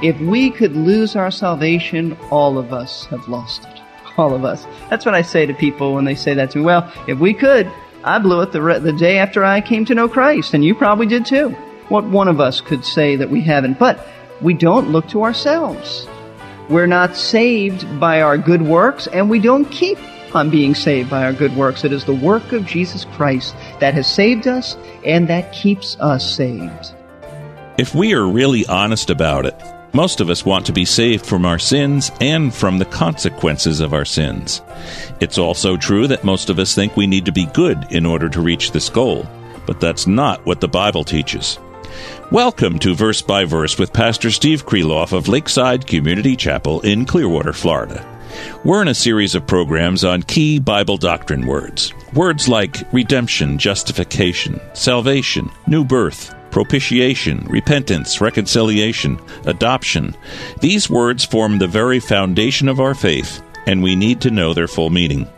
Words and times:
If 0.00 0.20
we 0.20 0.50
could 0.50 0.76
lose 0.76 1.16
our 1.16 1.30
salvation, 1.30 2.16
all 2.30 2.56
of 2.56 2.72
us 2.72 3.06
have 3.06 3.26
lost 3.26 3.64
it. 3.64 3.80
All 4.16 4.32
of 4.32 4.44
us. 4.44 4.64
That's 4.90 5.04
what 5.04 5.16
I 5.16 5.22
say 5.22 5.44
to 5.46 5.54
people 5.54 5.94
when 5.94 6.04
they 6.04 6.14
say 6.14 6.34
that 6.34 6.50
to 6.52 6.58
me. 6.58 6.64
Well, 6.64 6.92
if 7.08 7.18
we 7.18 7.34
could, 7.34 7.70
I 8.04 8.20
blew 8.20 8.40
it 8.42 8.52
the, 8.52 8.62
re- 8.62 8.78
the 8.78 8.92
day 8.92 9.18
after 9.18 9.44
I 9.44 9.60
came 9.60 9.84
to 9.86 9.94
know 9.94 10.08
Christ, 10.08 10.54
and 10.54 10.64
you 10.64 10.74
probably 10.74 11.06
did 11.06 11.26
too. 11.26 11.50
What 11.88 12.04
one 12.04 12.28
of 12.28 12.40
us 12.40 12.60
could 12.60 12.84
say 12.84 13.16
that 13.16 13.30
we 13.30 13.40
haven't? 13.40 13.78
But 13.78 14.06
we 14.40 14.54
don't 14.54 14.90
look 14.90 15.08
to 15.08 15.24
ourselves. 15.24 16.06
We're 16.68 16.86
not 16.86 17.16
saved 17.16 17.98
by 17.98 18.22
our 18.22 18.38
good 18.38 18.62
works, 18.62 19.08
and 19.08 19.28
we 19.28 19.40
don't 19.40 19.64
keep 19.66 19.98
on 20.32 20.48
being 20.48 20.76
saved 20.76 21.10
by 21.10 21.24
our 21.24 21.32
good 21.32 21.56
works. 21.56 21.84
It 21.84 21.92
is 21.92 22.04
the 22.04 22.14
work 22.14 22.52
of 22.52 22.66
Jesus 22.66 23.04
Christ 23.04 23.56
that 23.80 23.94
has 23.94 24.06
saved 24.06 24.46
us 24.46 24.76
and 25.04 25.26
that 25.28 25.52
keeps 25.52 25.96
us 25.98 26.36
saved. 26.36 26.94
If 27.78 27.94
we 27.94 28.14
are 28.14 28.26
really 28.26 28.66
honest 28.66 29.10
about 29.10 29.46
it, 29.46 29.54
most 29.92 30.20
of 30.20 30.28
us 30.28 30.44
want 30.44 30.66
to 30.66 30.72
be 30.72 30.84
saved 30.84 31.24
from 31.24 31.46
our 31.46 31.58
sins 31.58 32.10
and 32.20 32.54
from 32.54 32.78
the 32.78 32.84
consequences 32.84 33.80
of 33.80 33.94
our 33.94 34.04
sins. 34.04 34.60
It's 35.20 35.38
also 35.38 35.76
true 35.76 36.06
that 36.08 36.24
most 36.24 36.50
of 36.50 36.58
us 36.58 36.74
think 36.74 36.96
we 36.96 37.06
need 37.06 37.24
to 37.24 37.32
be 37.32 37.46
good 37.46 37.86
in 37.90 38.04
order 38.04 38.28
to 38.28 38.40
reach 38.40 38.72
this 38.72 38.90
goal, 38.90 39.26
but 39.66 39.80
that's 39.80 40.06
not 40.06 40.44
what 40.44 40.60
the 40.60 40.68
Bible 40.68 41.04
teaches. 41.04 41.58
Welcome 42.30 42.78
to 42.80 42.94
Verse 42.94 43.22
by 43.22 43.46
Verse 43.46 43.78
with 43.78 43.94
Pastor 43.94 44.30
Steve 44.30 44.66
Kreloff 44.66 45.12
of 45.12 45.26
Lakeside 45.26 45.86
Community 45.86 46.36
Chapel 46.36 46.82
in 46.82 47.06
Clearwater, 47.06 47.54
Florida. 47.54 48.06
We're 48.64 48.82
in 48.82 48.88
a 48.88 48.94
series 48.94 49.34
of 49.34 49.46
programs 49.46 50.04
on 50.04 50.22
key 50.22 50.58
Bible 50.58 50.98
doctrine 50.98 51.46
words. 51.46 51.94
Words 52.12 52.46
like 52.46 52.92
redemption, 52.92 53.56
justification, 53.56 54.60
salvation, 54.74 55.50
new 55.66 55.82
birth, 55.84 56.34
propitiation, 56.58 57.46
repentance, 57.48 58.20
reconciliation, 58.20 59.16
adoption. 59.44 60.12
These 60.60 60.90
words 60.90 61.24
form 61.24 61.58
the 61.58 61.68
very 61.68 62.00
foundation 62.00 62.68
of 62.68 62.80
our 62.80 62.96
faith, 62.96 63.40
and 63.68 63.80
we 63.80 63.94
need 63.94 64.20
to 64.22 64.32
know 64.32 64.52
their 64.52 64.66
full 64.66 64.90
meaning. 64.90 65.28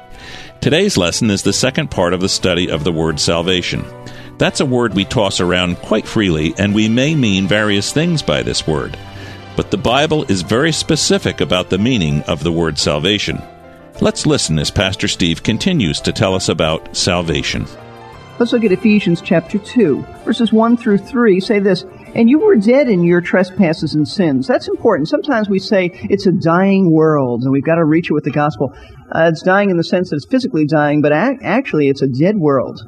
Today's 0.62 0.96
lesson 0.96 1.30
is 1.30 1.42
the 1.42 1.52
second 1.52 1.90
part 1.90 2.14
of 2.14 2.22
the 2.22 2.28
study 2.30 2.70
of 2.70 2.84
the 2.84 2.92
word 2.92 3.20
salvation. 3.20 3.84
That's 4.38 4.60
a 4.60 4.64
word 4.64 4.94
we 4.94 5.04
toss 5.04 5.40
around 5.40 5.76
quite 5.80 6.08
freely, 6.08 6.54
and 6.56 6.74
we 6.74 6.88
may 6.88 7.14
mean 7.14 7.46
various 7.46 7.92
things 7.92 8.22
by 8.22 8.42
this 8.42 8.66
word. 8.66 8.96
But 9.56 9.70
the 9.70 9.76
Bible 9.76 10.24
is 10.30 10.40
very 10.40 10.72
specific 10.72 11.42
about 11.42 11.68
the 11.68 11.76
meaning 11.76 12.22
of 12.22 12.42
the 12.42 12.52
word 12.52 12.78
salvation. 12.78 13.42
Let's 14.00 14.24
listen 14.24 14.58
as 14.58 14.70
Pastor 14.70 15.06
Steve 15.06 15.42
continues 15.42 16.00
to 16.00 16.12
tell 16.12 16.34
us 16.34 16.48
about 16.48 16.96
salvation. 16.96 17.66
Let's 18.40 18.54
look 18.54 18.64
at 18.64 18.72
Ephesians 18.72 19.20
chapter 19.20 19.58
2, 19.58 20.02
verses 20.24 20.50
1 20.50 20.78
through 20.78 20.96
3 20.96 21.40
say 21.40 21.58
this, 21.58 21.84
and 22.14 22.30
you 22.30 22.38
were 22.38 22.56
dead 22.56 22.88
in 22.88 23.04
your 23.04 23.20
trespasses 23.20 23.94
and 23.94 24.08
sins. 24.08 24.46
That's 24.46 24.66
important. 24.66 25.10
Sometimes 25.10 25.50
we 25.50 25.58
say 25.58 25.90
it's 26.04 26.26
a 26.26 26.32
dying 26.32 26.90
world 26.90 27.42
and 27.42 27.52
we've 27.52 27.62
got 27.62 27.74
to 27.74 27.84
reach 27.84 28.08
it 28.08 28.14
with 28.14 28.24
the 28.24 28.30
gospel. 28.30 28.72
Uh, 29.14 29.28
it's 29.30 29.42
dying 29.42 29.68
in 29.68 29.76
the 29.76 29.84
sense 29.84 30.08
that 30.08 30.16
it's 30.16 30.24
physically 30.24 30.64
dying, 30.64 31.02
but 31.02 31.12
ac- 31.12 31.40
actually 31.42 31.88
it's 31.88 32.00
a 32.00 32.08
dead 32.08 32.38
world. 32.38 32.80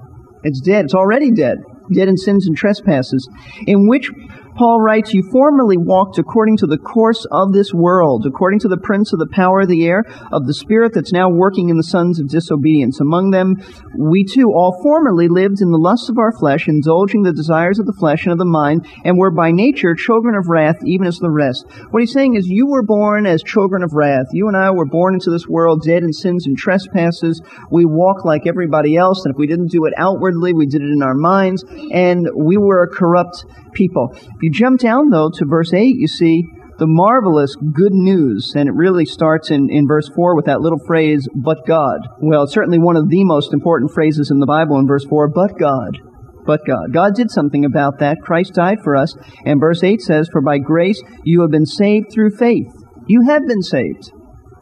It's 0.43 0.59
dead. 0.59 0.87
It's 0.87 0.94
already 0.94 1.31
dead. 1.31 1.59
Dead 1.93 2.09
in 2.09 2.16
sins 2.16 2.47
and 2.47 2.56
trespasses, 2.56 3.28
in 3.66 3.88
which 3.88 4.10
Paul 4.55 4.81
writes, 4.81 5.15
You 5.15 5.23
formerly 5.31 5.79
walked 5.79 6.19
according 6.19 6.59
to 6.59 6.67
the 6.67 6.77
course 6.77 7.27
of 7.31 7.53
this 7.53 7.73
world, 7.73 8.27
according 8.27 8.61
to 8.61 8.69
the 8.69 8.77
prince 8.77 9.13
of 9.13 9.19
the 9.19 9.27
power 9.27 9.61
of 9.61 9.69
the 9.69 9.87
air, 9.87 10.05
of 10.31 10.47
the 10.47 10.53
spirit 10.53 10.93
that's 10.95 11.13
now 11.13 11.31
working 11.31 11.71
in 11.71 11.79
the 11.79 11.83
sons 11.83 12.21
of 12.21 12.29
disobedience. 12.29 13.01
Among 13.01 13.31
them, 13.31 13.57
we 13.97 14.25
too 14.25 14.53
all 14.53 14.79
formerly 14.83 15.29
lived 15.29 15.63
in 15.63 15.71
the 15.71 15.79
lusts 15.79 16.11
of 16.11 16.19
our 16.19 16.33
flesh, 16.33 16.69
indulging 16.69 17.23
the 17.23 17.33
desires 17.33 17.79
of 17.79 17.87
the 17.87 17.97
flesh 17.99 18.25
and 18.25 18.33
of 18.33 18.39
the 18.39 18.45
mind, 18.45 18.87
and 19.05 19.17
were 19.17 19.31
by 19.31 19.53
nature 19.53 19.95
children 19.95 20.35
of 20.35 20.49
wrath, 20.49 20.77
even 20.84 21.07
as 21.07 21.19
the 21.19 21.31
rest. 21.31 21.65
What 21.91 22.01
he's 22.01 22.13
saying 22.13 22.34
is, 22.34 22.47
You 22.47 22.67
were 22.67 22.83
born 22.83 23.25
as 23.27 23.43
children 23.43 23.83
of 23.83 23.95
wrath. 23.95 24.27
You 24.33 24.49
and 24.49 24.57
I 24.57 24.71
were 24.71 24.87
born 24.87 25.15
into 25.15 25.31
this 25.31 25.49
world 25.49 25.83
dead 25.83 26.03
in 26.03 26.13
sins 26.13 26.47
and 26.47 26.59
trespasses. 26.59 27.41
We 27.71 27.87
walk 27.87 28.25
like 28.27 28.47
everybody 28.47 28.97
else, 28.97 29.25
and 29.25 29.33
if 29.33 29.39
we 29.39 29.47
didn't 29.47 29.71
do 29.71 29.87
it 29.87 29.95
outwardly, 29.97 30.53
we 30.53 30.67
did 30.67 30.83
it 30.83 30.91
in 30.91 31.03
our 31.03 31.15
minds, 31.15 31.65
and 31.91 32.29
we 32.37 32.59
were 32.59 32.83
a 32.83 32.89
corrupt 32.89 33.47
people. 33.72 34.09
If 34.12 34.43
you 34.43 34.50
jump 34.50 34.81
down, 34.81 35.10
though, 35.10 35.31
to 35.34 35.44
verse 35.47 35.72
8, 35.72 35.94
you 35.97 36.09
see 36.09 36.44
the 36.78 36.87
marvelous 36.87 37.55
good 37.56 37.93
news, 37.93 38.53
and 38.56 38.69
it 38.69 38.75
really 38.75 39.05
starts 39.05 39.50
in, 39.50 39.69
in 39.71 39.87
verse 39.87 40.09
4 40.16 40.34
with 40.34 40.47
that 40.47 40.60
little 40.60 40.81
phrase, 40.87 41.28
but 41.34 41.66
God. 41.66 42.00
Well, 42.21 42.47
certainly 42.47 42.78
one 42.78 42.97
of 42.97 43.09
the 43.09 43.25
most 43.25 43.53
important 43.53 43.93
phrases 43.93 44.31
in 44.31 44.41
the 44.41 44.47
Bible 44.47 44.78
in 44.78 44.87
verse 44.87 45.05
4, 45.05 45.28
but 45.28 45.59
God. 45.59 45.99
But 46.44 46.66
God. 46.66 46.93
God 46.93 47.15
did 47.15 47.31
something 47.31 47.65
about 47.65 47.99
that. 48.00 48.19
Christ 48.22 48.55
died 48.55 48.78
for 48.83 48.97
us. 48.97 49.15
And 49.44 49.60
verse 49.60 49.84
8 49.84 50.00
says, 50.00 50.28
For 50.33 50.41
by 50.41 50.59
grace 50.59 51.00
you 51.25 51.43
have 51.43 51.50
been 51.50 51.66
saved 51.66 52.06
through 52.12 52.37
faith. 52.37 52.66
You 53.06 53.22
have 53.28 53.47
been 53.47 53.62
saved. 53.62 54.10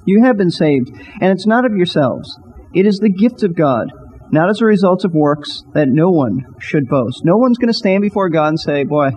You 0.07 0.23
have 0.25 0.37
been 0.37 0.51
saved. 0.51 0.91
And 1.23 1.33
it's 1.33 1.47
not 1.47 1.65
of 1.65 1.73
yourselves. 1.75 2.39
It 2.75 2.87
is 2.87 2.99
the 2.99 3.11
gift 3.11 3.43
of 3.43 3.57
God 3.57 3.91
not 4.33 4.51
as 4.51 4.61
a 4.61 4.67
result 4.67 5.05
of 5.05 5.13
works 5.13 5.63
that 5.75 5.89
no 5.89 6.11
one 6.11 6.45
should 6.61 6.89
boast. 6.89 7.23
No 7.25 7.37
one's 7.37 7.59
going 7.59 7.73
to 7.73 7.75
stand 7.75 8.03
before 8.03 8.29
God 8.29 8.49
and 8.49 8.61
say, 8.61 8.85
Boy, 8.85 9.11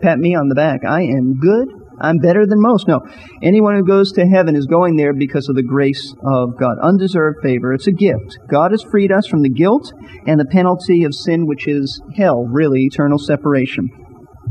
pat 0.00 0.18
me 0.18 0.34
on 0.34 0.48
the 0.48 0.54
back. 0.54 0.80
I 0.86 1.02
am 1.02 1.38
good. 1.38 1.68
I'm 2.00 2.18
better 2.18 2.46
than 2.46 2.60
most. 2.60 2.88
No. 2.88 3.00
Anyone 3.42 3.76
who 3.76 3.86
goes 3.86 4.12
to 4.12 4.26
heaven 4.26 4.56
is 4.56 4.66
going 4.66 4.96
there 4.96 5.12
because 5.14 5.48
of 5.48 5.54
the 5.54 5.62
grace 5.62 6.14
of 6.24 6.58
God. 6.58 6.76
Undeserved 6.82 7.38
favor. 7.42 7.72
It's 7.72 7.86
a 7.86 7.92
gift. 7.92 8.38
God 8.50 8.72
has 8.72 8.82
freed 8.82 9.12
us 9.12 9.26
from 9.26 9.42
the 9.42 9.50
guilt 9.50 9.92
and 10.26 10.40
the 10.40 10.44
penalty 10.44 11.04
of 11.04 11.14
sin, 11.14 11.46
which 11.46 11.68
is 11.68 12.02
hell, 12.16 12.44
really, 12.44 12.80
eternal 12.80 13.18
separation. 13.18 13.88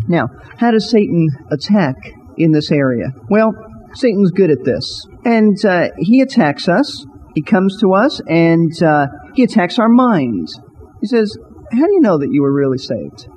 Now, 0.07 0.28
how 0.57 0.72
does 0.72 0.89
Satan 0.89 1.28
attack 1.51 1.95
in 2.38 2.51
this 2.51 2.72
area? 2.72 3.07
Well, 3.29 3.51
Satan's 3.95 4.31
good 4.31 4.49
at 4.49 4.63
this. 4.63 5.05
And 5.25 5.63
uh, 5.66 5.89
he 5.97 6.22
attacks 6.22 6.69
us. 6.69 7.05
He 7.36 7.42
comes 7.42 7.80
to 7.81 7.94
us 7.94 8.22
and 8.28 8.72
uh, 8.84 9.08
he 9.36 9.44
attacks 9.44 9.80
our 9.80 9.90
minds. 9.90 10.59
He 11.02 11.08
says, 11.08 11.38
How 11.72 11.86
do 11.86 11.94
you 11.94 12.02
know 12.02 12.18
that 12.18 12.30
you 12.31 12.42
were 12.42 12.53
really 12.53 12.78
saved? 12.78 13.28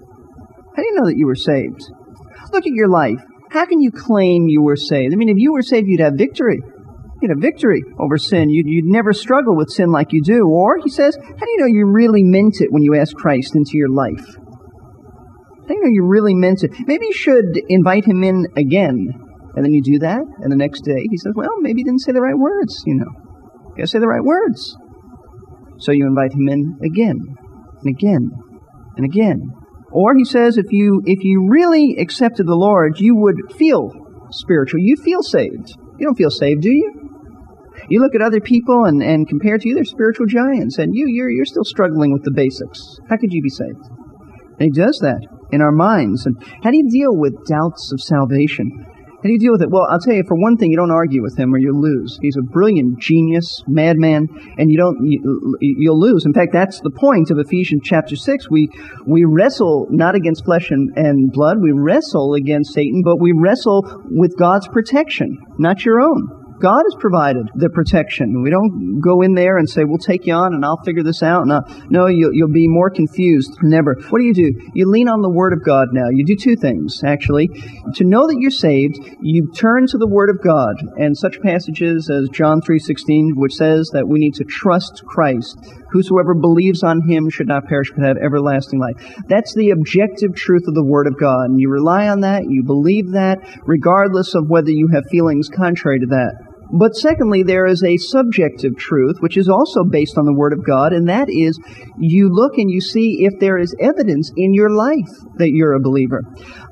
How 0.77 0.82
do 0.82 0.87
you 0.87 0.94
know 0.94 1.06
that 1.06 1.16
you 1.16 1.27
were 1.27 1.37
saved? 1.37 1.82
Look 2.53 2.66
at 2.66 2.72
your 2.72 2.88
life. 2.88 3.21
How 3.50 3.66
can 3.66 3.81
you 3.81 3.93
claim 3.93 4.47
you 4.49 4.62
were 4.62 4.77
saved? 4.77 5.15
I 5.15 5.16
mean, 5.16 5.28
if 5.28 5.38
you 5.38 5.53
were 5.53 5.62
saved, 5.62 5.87
you'd 5.88 6.00
have 6.00 6.15
victory. 6.16 6.59
You'd 7.22 7.31
have 7.31 7.41
victory 7.41 7.83
over 8.00 8.19
sin. 8.19 8.50
You'd, 8.50 8.66
you'd 8.66 8.84
never 8.84 9.12
struggle 9.12 9.56
with 9.56 9.71
sin 9.71 9.93
like 9.93 10.12
you 10.12 10.21
do. 10.22 10.47
Or, 10.49 10.78
he 10.83 10.91
says, 10.91 11.16
how 11.16 11.47
do 11.47 11.50
you 11.53 11.59
know 11.60 11.66
you 11.66 11.87
really 11.87 12.25
meant 12.25 12.60
it 12.60 12.72
when 12.72 12.83
you 12.83 12.97
asked 12.97 13.15
Christ 13.15 13.54
into 13.54 13.72
your 13.75 13.91
life? 13.91 14.27
How 15.62 15.69
do 15.69 15.75
you 15.75 15.83
know 15.84 15.91
you 15.91 16.04
really 16.04 16.34
meant 16.34 16.65
it? 16.65 16.72
Maybe 16.87 17.06
you 17.06 17.15
should 17.15 17.56
invite 17.69 18.04
him 18.04 18.25
in 18.25 18.47
again. 18.56 19.09
And 19.54 19.65
then 19.65 19.72
you 19.72 19.83
do 19.83 20.00
that, 20.00 20.21
and 20.41 20.50
the 20.50 20.56
next 20.56 20.81
day 20.81 21.06
he 21.09 21.16
says, 21.16 21.33
well, 21.37 21.60
maybe 21.60 21.81
you 21.81 21.84
didn't 21.84 22.00
say 22.00 22.10
the 22.10 22.21
right 22.21 22.37
words, 22.37 22.83
you 22.87 22.97
know. 22.97 23.23
Gotta 23.76 23.86
say 23.86 23.98
the 23.98 24.08
right 24.08 24.24
words. 24.24 24.76
So 25.78 25.92
you 25.92 26.06
invite 26.06 26.32
him 26.32 26.48
in 26.48 26.78
again, 26.84 27.18
and 27.80 27.88
again, 27.88 28.30
and 28.97 29.04
again. 29.04 29.41
Or 29.91 30.15
he 30.16 30.24
says, 30.24 30.56
if 30.56 30.66
you 30.71 31.03
if 31.04 31.22
you 31.22 31.48
really 31.50 31.97
accepted 31.98 32.47
the 32.47 32.56
Lord, 32.56 33.00
you 33.00 33.15
would 33.16 33.54
feel 33.56 33.91
spiritual. 34.30 34.80
You 34.80 34.97
feel 34.97 35.22
saved. 35.22 35.74
You 35.98 36.06
don't 36.06 36.16
feel 36.16 36.30
saved, 36.30 36.62
do 36.62 36.71
you? 36.71 37.04
You 37.88 38.00
look 38.00 38.15
at 38.15 38.22
other 38.22 38.41
people 38.41 38.84
and, 38.84 39.03
and 39.03 39.28
compare 39.28 39.59
to 39.59 39.68
you, 39.68 39.74
they're 39.74 39.84
spiritual 39.84 40.27
giants, 40.27 40.78
and 40.78 40.94
you 40.94 41.06
you're 41.09 41.30
you're 41.30 41.44
still 41.44 41.65
struggling 41.65 42.12
with 42.12 42.22
the 42.24 42.32
basics. 42.34 42.80
How 43.09 43.16
could 43.16 43.32
you 43.32 43.42
be 43.42 43.50
saved? 43.50 43.82
And 44.59 44.70
he 44.70 44.70
does 44.70 44.98
that 45.03 45.20
in 45.53 45.60
our 45.60 45.72
minds. 45.72 46.27
And 46.27 46.36
how 46.62 46.70
do 46.70 46.77
you 46.77 46.88
deal 46.91 47.16
with 47.16 47.34
doubts 47.48 47.92
of 47.92 48.00
salvation? 48.00 48.70
How 49.24 49.28
do 49.28 49.32
you 49.32 49.38
deal 49.38 49.53
with 49.53 49.62
it? 49.62 49.71
Well, 49.71 49.88
I'll 49.91 49.98
tell 49.98 50.12
you, 50.12 50.22
for 50.28 50.36
one 50.36 50.59
thing, 50.59 50.71
you 50.71 50.76
don't 50.76 50.91
argue 50.91 51.22
with 51.22 51.38
him 51.38 51.54
or 51.54 51.56
you 51.56 51.72
lose. 51.72 52.18
He's 52.21 52.36
a 52.36 52.42
brilliant 52.42 52.98
genius, 53.00 53.62
madman, 53.66 54.28
and 54.59 54.71
you 54.71 54.76
don't, 54.76 54.98
you, 55.03 55.56
you'll 55.62 55.98
lose. 55.98 56.26
In 56.26 56.34
fact, 56.34 56.53
that's 56.53 56.82
the 56.82 56.91
point 56.91 57.30
of 57.30 57.38
Ephesians 57.38 57.80
chapter 57.84 58.16
6. 58.16 58.50
We, 58.50 58.68
we 59.06 59.24
wrestle 59.24 59.86
not 59.88 60.15
against 60.15 60.44
flesh 60.44 60.71
and, 60.71 60.92
and 60.98 61.32
blood, 61.32 61.56
we 61.62 61.72
wrestle 61.72 62.34
against 62.34 62.74
Satan, 62.74 63.00
but 63.03 63.16
we 63.18 63.32
wrestle 63.34 64.03
with 64.10 64.36
God's 64.36 64.68
protection, 64.68 65.38
not 65.59 65.86
your 65.86 66.03
own. 66.03 66.43
God 66.65 66.83
has 66.89 66.97
provided 66.99 67.51
the 67.57 67.69
protection. 67.69 68.43
We 68.43 68.49
don't 68.49 68.99
go 68.99 69.21
in 69.21 69.34
there 69.34 69.59
and 69.59 69.69
say, 69.69 69.84
we'll 69.84 69.99
take 69.99 70.25
you 70.25 70.33
on 70.33 70.55
and 70.55 70.65
I'll 70.65 70.81
figure 70.83 71.03
this 71.03 71.22
out. 71.22 71.47
No, 71.47 71.61
no 71.91 72.07
you'll, 72.07 72.33
you'll 72.33 72.49
be 72.49 72.69
more 72.69 72.89
confused 72.89 73.53
than 73.61 73.75
ever. 73.75 73.95
What 74.09 74.19
do 74.19 74.25
you 74.25 74.33
do? 74.33 74.51
You 74.72 74.89
lean 74.89 75.07
on 75.07 75.21
the 75.21 75.28
Word 75.28 75.53
of 75.53 75.63
God 75.63 75.89
now. 75.93 76.09
You 76.11 76.25
do 76.25 76.34
two 76.34 76.57
things, 76.57 77.05
actually. 77.05 77.49
To 77.97 78.05
know 78.05 78.27
that 78.27 78.39
you're 78.41 78.51
saved, 78.51 78.97
you 79.21 79.53
turn 79.55 79.87
to 79.89 79.99
the 79.99 80.09
Word 80.09 80.31
of 80.31 80.41
God 80.43 80.77
and 80.97 81.15
such 81.15 81.39
passages 81.43 82.09
as 82.09 82.31
John 82.31 82.63
3.16, 82.63 83.33
which 83.37 83.53
says 83.53 83.91
that 83.93 84.09
we 84.09 84.19
need 84.19 84.33
to 84.37 84.45
trust 84.45 85.03
Christ. 85.05 85.59
Whosoever 85.91 86.34
believes 86.34 86.83
on 86.83 87.07
Him 87.07 87.28
should 87.28 87.47
not 87.47 87.66
perish 87.66 87.93
but 87.95 88.07
have 88.07 88.16
everlasting 88.16 88.81
life. 88.81 88.97
That's 89.28 89.55
the 89.55 89.69
objective 89.69 90.34
truth 90.34 90.65
of 90.66 90.75
the 90.75 90.83
Word 90.83 91.09
of 91.09 91.21
God. 91.21 91.51
And 91.51 91.61
you 91.61 91.69
rely 91.69 92.09
on 92.09 92.21
that, 92.21 92.45
you 92.49 92.65
believe 92.65 93.13
that, 93.13 93.37
regardless 93.66 94.34
of 94.34 94.49
whether 94.49 94.71
you 94.71 94.89
have 94.95 95.05
feelings 95.11 95.51
contrary 95.51 96.01
to 96.01 96.07
that. 96.07 96.53
But 96.72 96.97
secondly, 96.97 97.43
there 97.43 97.66
is 97.66 97.83
a 97.83 97.97
subjective 97.97 98.77
truth, 98.77 99.16
which 99.21 99.37
is 99.37 99.49
also 99.49 99.84
based 99.84 100.19
on 100.19 100.25
the 100.25 100.34
Word 100.34 100.53
of 100.53 100.66
God, 100.66 100.93
and 100.93 101.09
that 101.09 101.28
is 101.28 101.59
you 101.99 102.28
look 102.33 102.59
and 102.59 102.71
you 102.71 102.81
see 102.81 103.25
if 103.25 103.39
there 103.39 103.59
is 103.59 103.75
evidence 103.81 104.33
in 104.37 104.55
your 104.55 104.71
life 104.71 105.11
that 105.37 105.51
you're 105.51 105.75
a 105.75 105.81
believer. 105.81 106.22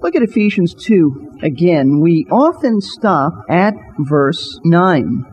Look 0.01 0.17
at 0.17 0.23
Ephesians 0.23 0.75
2 0.75 1.39
again. 1.43 2.01
We 2.01 2.27
often 2.31 2.81
stop 2.81 3.33
at 3.49 3.75
verse 3.99 4.59
9. 4.65 5.25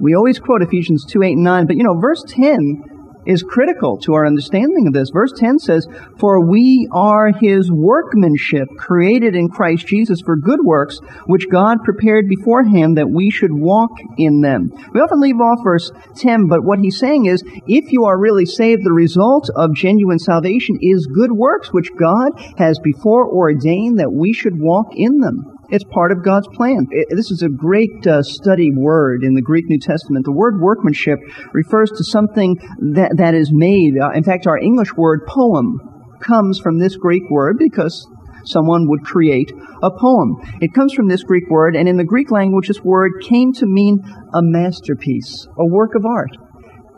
We 0.00 0.14
always 0.14 0.38
quote 0.38 0.62
Ephesians 0.62 1.04
2, 1.08 1.22
8, 1.22 1.32
and 1.32 1.44
9, 1.44 1.66
but 1.66 1.76
you 1.76 1.84
know, 1.84 1.98
verse 2.00 2.24
10 2.28 2.91
is 3.26 3.42
critical 3.42 3.98
to 3.98 4.14
our 4.14 4.26
understanding 4.26 4.86
of 4.86 4.92
this. 4.92 5.10
Verse 5.10 5.32
10 5.36 5.58
says, 5.58 5.86
For 6.18 6.44
we 6.44 6.88
are 6.92 7.32
his 7.32 7.70
workmanship, 7.70 8.68
created 8.76 9.34
in 9.34 9.48
Christ 9.48 9.86
Jesus 9.86 10.20
for 10.20 10.36
good 10.36 10.60
works, 10.64 10.98
which 11.26 11.48
God 11.48 11.84
prepared 11.84 12.28
beforehand 12.28 12.96
that 12.96 13.10
we 13.10 13.30
should 13.30 13.52
walk 13.52 13.90
in 14.18 14.40
them. 14.40 14.70
We 14.92 15.00
often 15.00 15.20
leave 15.20 15.40
off 15.40 15.60
verse 15.62 15.90
10, 16.16 16.46
but 16.48 16.64
what 16.64 16.78
he's 16.80 16.98
saying 16.98 17.26
is, 17.26 17.42
if 17.66 17.92
you 17.92 18.04
are 18.04 18.18
really 18.18 18.46
saved, 18.46 18.84
the 18.84 18.92
result 18.92 19.50
of 19.54 19.74
genuine 19.74 20.18
salvation 20.18 20.78
is 20.80 21.06
good 21.06 21.32
works, 21.32 21.72
which 21.72 21.90
God 21.98 22.32
has 22.58 22.78
before 22.78 23.26
ordained 23.26 23.98
that 23.98 24.12
we 24.12 24.32
should 24.32 24.58
walk 24.58 24.88
in 24.94 25.20
them. 25.20 25.51
It's 25.72 25.84
part 25.84 26.12
of 26.12 26.22
God's 26.22 26.48
plan. 26.48 26.86
This 27.08 27.30
is 27.30 27.40
a 27.40 27.48
great 27.48 28.06
uh, 28.06 28.22
study 28.22 28.70
word 28.76 29.24
in 29.24 29.32
the 29.32 29.40
Greek 29.40 29.64
New 29.68 29.78
Testament. 29.78 30.26
The 30.26 30.30
word 30.30 30.60
workmanship 30.60 31.18
refers 31.54 31.90
to 31.96 32.04
something 32.04 32.56
that, 32.92 33.14
that 33.16 33.32
is 33.32 33.48
made. 33.50 33.94
Uh, 33.98 34.10
in 34.10 34.22
fact, 34.22 34.46
our 34.46 34.58
English 34.58 34.92
word 34.98 35.20
poem 35.26 35.80
comes 36.20 36.60
from 36.60 36.78
this 36.78 36.94
Greek 36.96 37.22
word 37.30 37.56
because 37.58 38.06
someone 38.44 38.86
would 38.86 39.02
create 39.02 39.50
a 39.82 39.90
poem. 39.90 40.36
It 40.60 40.74
comes 40.74 40.92
from 40.92 41.08
this 41.08 41.22
Greek 41.22 41.48
word, 41.48 41.74
and 41.74 41.88
in 41.88 41.96
the 41.96 42.04
Greek 42.04 42.30
language, 42.30 42.68
this 42.68 42.82
word 42.84 43.12
came 43.22 43.54
to 43.54 43.64
mean 43.64 43.98
a 44.34 44.42
masterpiece, 44.42 45.46
a 45.58 45.64
work 45.64 45.94
of 45.94 46.04
art. 46.04 46.36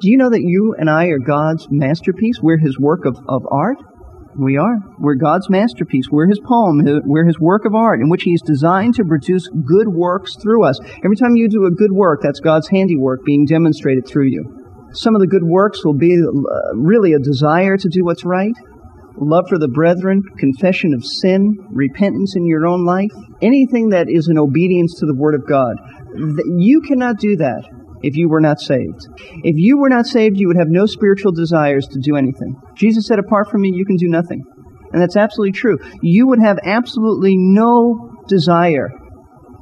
Do 0.01 0.11
you 0.11 0.17
know 0.17 0.31
that 0.31 0.43
you 0.43 0.75
and 0.77 0.91
I 0.91 1.07
are 1.07 1.21
God's 1.21 1.69
masterpiece? 1.71 2.41
We're 2.43 2.59
His 2.59 2.77
work 2.77 3.05
of, 3.05 3.17
of 3.29 3.43
art? 3.53 3.79
We 4.37 4.57
are. 4.57 4.77
We're 4.99 5.15
God's 5.15 5.49
masterpiece. 5.49 6.07
We're 6.11 6.27
His 6.27 6.41
poem. 6.41 6.83
We're 7.05 7.27
His 7.27 7.39
work 7.39 7.65
of 7.65 7.75
art 7.75 8.01
in 8.01 8.09
which 8.09 8.25
He's 8.25 8.43
designed 8.43 8.95
to 8.97 9.05
produce 9.05 9.49
good 9.49 9.89
works 9.89 10.35
through 10.43 10.65
us. 10.65 10.79
Every 11.05 11.17
time 11.17 11.37
you 11.37 11.49
do 11.49 11.67
a 11.67 11.71
good 11.71 11.93
work, 11.93 12.21
that's 12.23 12.41
God's 12.41 12.69
handiwork 12.69 13.25
being 13.25 13.47
demonstrated 13.47 14.07
through 14.09 14.27
you. 14.27 14.45
Some 14.93 15.15
of 15.15 15.21
the 15.21 15.27
good 15.27 15.45
works 15.45 15.85
will 15.85 15.95
be 15.95 16.15
uh, 16.15 16.77
really 16.77 17.13
a 17.13 17.19
desire 17.19 17.77
to 17.77 17.89
do 17.89 18.05
what's 18.05 18.25
right, 18.25 18.55
love 19.17 19.45
for 19.49 19.59
the 19.59 19.69
brethren, 19.69 20.23
confession 20.39 20.95
of 20.95 21.05
sin, 21.05 21.57
repentance 21.71 22.35
in 22.37 22.47
your 22.47 22.67
own 22.67 22.85
life, 22.85 23.13
anything 23.41 23.91
that 23.91 24.07
is 24.09 24.29
in 24.29 24.39
obedience 24.39 24.99
to 24.99 25.07
the 25.07 25.15
Word 25.15 25.35
of 25.35 25.47
God. 25.47 25.77
You 26.59 26.81
cannot 26.81 27.19
do 27.19 27.37
that 27.37 27.65
if 28.05 28.17
you 28.17 28.29
were 28.29 28.41
not 28.41 28.61
saved. 28.61 29.07
If 29.43 29.57
you 29.57 29.79
were 29.79 29.89
not 29.89 30.07
saved, 30.07 30.39
you 30.39 30.49
would 30.49 30.59
have 30.59 30.69
no 30.69 30.87
spiritual 30.87 31.33
desires 31.33 31.87
to 31.89 31.99
do 32.01 32.17
anything. 32.17 32.57
Jesus 32.77 33.07
said, 33.07 33.19
Apart 33.19 33.51
from 33.51 33.63
me, 33.63 33.73
you 33.73 33.85
can 33.85 33.97
do 33.97 34.09
nothing. 34.09 34.43
And 34.93 35.03
that's 35.03 35.17
absolutely 35.17 35.53
true. 35.53 35.79
You 36.03 36.29
would 36.29 36.41
have 36.41 36.59
absolutely 36.65 37.37
no 37.37 38.13
desire 38.29 38.91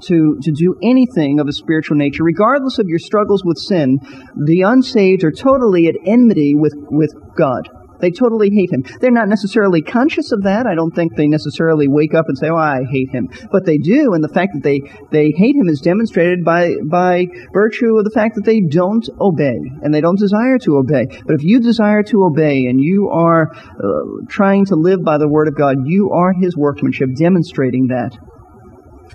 to, 0.05 0.39
to 0.43 0.53
do 0.53 0.75
anything 0.83 1.41
of 1.41 1.49
a 1.49 1.53
spiritual 1.53 1.97
nature, 1.97 2.25
regardless 2.25 2.79
of 2.79 2.87
your 2.89 2.99
struggles 2.99 3.45
with 3.45 3.57
sin. 3.57 3.99
The 4.45 4.63
unsaved 4.63 5.25
are 5.25 5.31
totally 5.31 5.87
at 5.87 5.95
enmity 6.05 6.55
with, 6.55 6.75
with 6.91 7.15
God. 7.37 7.69
They 8.03 8.11
totally 8.11 8.51
hate 8.51 8.73
him. 8.73 8.85
They're 9.01 9.13
not 9.13 9.29
necessarily 9.29 9.81
conscious 9.81 10.33
of 10.33 10.43
that. 10.43 10.67
I 10.67 10.75
don't 10.75 10.91
think 10.91 11.15
they 11.15 11.29
necessarily 11.29 11.87
wake 11.87 12.15
up 12.15 12.25
and 12.27 12.37
say, 12.37 12.49
"Oh, 12.49 12.57
I 12.57 12.83
hate 12.91 13.11
him," 13.11 13.29
but 13.53 13.65
they 13.65 13.79
do, 13.79 14.13
and 14.13 14.23
the 14.23 14.29
fact 14.29 14.53
that 14.55 14.65
they 14.65 14.81
they 15.13 15.31
hate 15.31 15.55
him 15.55 15.69
is 15.69 15.81
demonstrated 15.81 16.45
by 16.45 16.75
by 16.91 17.29
virtue 17.53 17.97
of 17.97 18.05
the 18.05 18.11
fact 18.11 18.35
that 18.35 18.45
they 18.45 18.61
don't 18.61 19.09
obey 19.21 19.57
and 19.83 19.95
they 19.95 20.01
don't 20.01 20.19
desire 20.19 20.59
to 20.59 20.79
obey. 20.79 21.07
But 21.27 21.37
if 21.37 21.45
you 21.45 21.61
desire 21.61 22.03
to 22.03 22.25
obey 22.25 22.67
and 22.67 22.81
you 22.81 23.09
are 23.09 23.49
uh, 23.55 24.27
trying 24.29 24.65
to 24.67 24.75
live 24.75 25.05
by 25.05 25.19
the 25.19 25.29
word 25.29 25.47
of 25.47 25.55
God, 25.55 25.77
you 25.87 26.11
are 26.11 26.33
His 26.33 26.57
workmanship, 26.57 27.11
demonstrating 27.17 27.87
that. 27.87 28.19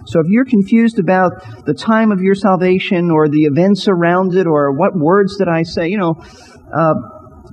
So 0.06 0.22
if 0.22 0.28
you're 0.30 0.46
confused 0.46 0.98
about 0.98 1.66
the 1.66 1.74
time 1.74 2.14
of 2.14 2.22
your 2.22 2.36
salvation 2.36 3.12
or 3.12 3.28
the 3.28 3.44
events 3.44 3.90
around 3.90 4.34
it 4.36 4.48
or 4.48 4.72
what 4.72 4.96
words 4.96 5.36
did 5.36 5.50
I 5.50 5.64
say, 5.64 5.90
you 5.90 5.98
know. 5.98 6.16
Uh, 6.74 6.94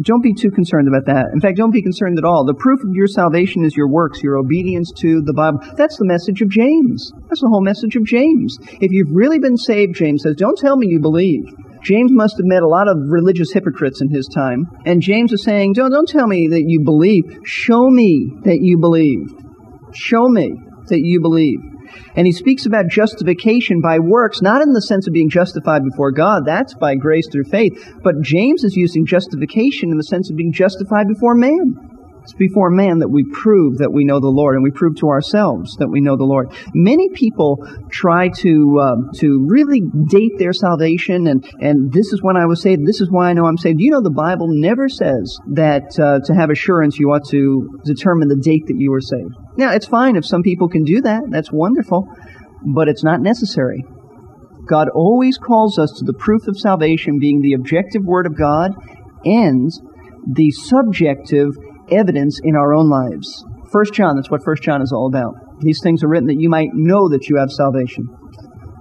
don't 0.02 0.22
be 0.22 0.34
too 0.34 0.50
concerned 0.50 0.88
about 0.88 1.06
that. 1.06 1.30
In 1.32 1.40
fact, 1.40 1.56
don't 1.56 1.72
be 1.72 1.82
concerned 1.82 2.18
at 2.18 2.24
all. 2.24 2.44
The 2.44 2.54
proof 2.54 2.80
of 2.80 2.94
your 2.94 3.06
salvation 3.06 3.64
is 3.64 3.76
your 3.76 3.88
works, 3.88 4.22
your 4.22 4.36
obedience 4.36 4.92
to 5.00 5.22
the 5.22 5.34
Bible. 5.34 5.60
That's 5.76 5.96
the 5.98 6.06
message 6.06 6.42
of 6.42 6.48
James. 6.48 7.12
That's 7.28 7.40
the 7.40 7.48
whole 7.50 7.62
message 7.62 7.96
of 7.96 8.04
James. 8.04 8.58
If 8.80 8.92
you've 8.92 9.12
really 9.12 9.38
been 9.38 9.56
saved, 9.56 9.94
James 9.94 10.22
says, 10.22 10.36
don't 10.36 10.58
tell 10.58 10.76
me 10.76 10.88
you 10.88 11.00
believe. 11.00 11.44
James 11.82 12.10
must 12.12 12.36
have 12.38 12.46
met 12.46 12.62
a 12.62 12.68
lot 12.68 12.88
of 12.88 12.96
religious 13.08 13.52
hypocrites 13.52 14.00
in 14.00 14.08
his 14.08 14.26
time. 14.34 14.64
And 14.86 15.02
James 15.02 15.32
is 15.32 15.44
saying, 15.44 15.74
don't, 15.74 15.90
don't 15.90 16.08
tell 16.08 16.26
me 16.26 16.48
that 16.48 16.64
you 16.66 16.80
believe. 16.82 17.24
Show 17.44 17.90
me 17.90 18.30
that 18.44 18.58
you 18.60 18.78
believe. 18.78 19.28
Show 19.92 20.28
me 20.28 20.50
that 20.88 21.00
you 21.00 21.20
believe. 21.20 21.60
And 22.16 22.26
he 22.26 22.32
speaks 22.32 22.66
about 22.66 22.88
justification 22.88 23.80
by 23.80 23.98
works, 23.98 24.42
not 24.42 24.62
in 24.62 24.72
the 24.72 24.82
sense 24.82 25.06
of 25.06 25.12
being 25.12 25.30
justified 25.30 25.82
before 25.84 26.12
God, 26.12 26.44
that's 26.44 26.74
by 26.74 26.94
grace 26.94 27.28
through 27.30 27.44
faith, 27.44 27.72
but 28.02 28.20
James 28.22 28.64
is 28.64 28.76
using 28.76 29.06
justification 29.06 29.90
in 29.90 29.96
the 29.96 30.04
sense 30.04 30.30
of 30.30 30.36
being 30.36 30.52
justified 30.52 31.08
before 31.08 31.34
man. 31.34 31.93
It's 32.24 32.32
before 32.32 32.70
man 32.70 33.00
that 33.00 33.08
we 33.08 33.22
prove 33.22 33.78
that 33.78 33.92
we 33.92 34.04
know 34.04 34.18
the 34.18 34.28
Lord, 34.28 34.54
and 34.54 34.64
we 34.64 34.70
prove 34.70 34.96
to 34.96 35.08
ourselves 35.08 35.76
that 35.76 35.88
we 35.88 36.00
know 36.00 36.16
the 36.16 36.24
Lord. 36.24 36.50
Many 36.72 37.10
people 37.10 37.58
try 37.90 38.28
to 38.28 38.78
uh, 38.80 38.96
to 39.16 39.46
really 39.46 39.82
date 40.08 40.32
their 40.38 40.54
salvation, 40.54 41.26
and 41.26 41.44
and 41.60 41.92
this 41.92 42.14
is 42.14 42.22
when 42.22 42.38
I 42.38 42.46
was 42.46 42.62
saved. 42.62 42.86
This 42.86 43.02
is 43.02 43.10
why 43.10 43.28
I 43.28 43.34
know 43.34 43.44
I'm 43.44 43.58
saved. 43.58 43.78
You 43.78 43.90
know, 43.90 44.00
the 44.00 44.10
Bible 44.10 44.46
never 44.48 44.88
says 44.88 45.38
that 45.52 45.98
uh, 46.00 46.20
to 46.24 46.34
have 46.34 46.48
assurance 46.48 46.98
you 46.98 47.10
ought 47.10 47.28
to 47.28 47.68
determine 47.84 48.28
the 48.28 48.40
date 48.42 48.66
that 48.68 48.76
you 48.78 48.90
were 48.90 49.02
saved. 49.02 49.34
Now, 49.58 49.72
it's 49.72 49.86
fine 49.86 50.16
if 50.16 50.24
some 50.24 50.42
people 50.42 50.68
can 50.68 50.84
do 50.84 51.02
that. 51.02 51.24
That's 51.28 51.52
wonderful, 51.52 52.08
but 52.74 52.88
it's 52.88 53.04
not 53.04 53.20
necessary. 53.20 53.84
God 54.66 54.88
always 54.94 55.36
calls 55.36 55.78
us 55.78 55.92
to 55.98 56.06
the 56.06 56.14
proof 56.14 56.48
of 56.48 56.58
salvation 56.58 57.18
being 57.20 57.42
the 57.42 57.52
objective 57.52 58.02
Word 58.02 58.26
of 58.26 58.34
God 58.36 58.72
and 59.26 59.70
the 60.26 60.50
subjective 60.52 61.50
evidence 61.90 62.40
in 62.42 62.56
our 62.56 62.74
own 62.74 62.88
lives. 62.88 63.44
First 63.72 63.94
John, 63.94 64.16
that's 64.16 64.30
what 64.30 64.44
First 64.44 64.62
John 64.62 64.82
is 64.82 64.92
all 64.92 65.06
about. 65.06 65.34
These 65.60 65.80
things 65.82 66.02
are 66.04 66.08
written 66.08 66.28
that 66.28 66.40
you 66.40 66.48
might 66.48 66.70
know 66.72 67.08
that 67.08 67.28
you 67.28 67.36
have 67.36 67.50
salvation. 67.50 68.06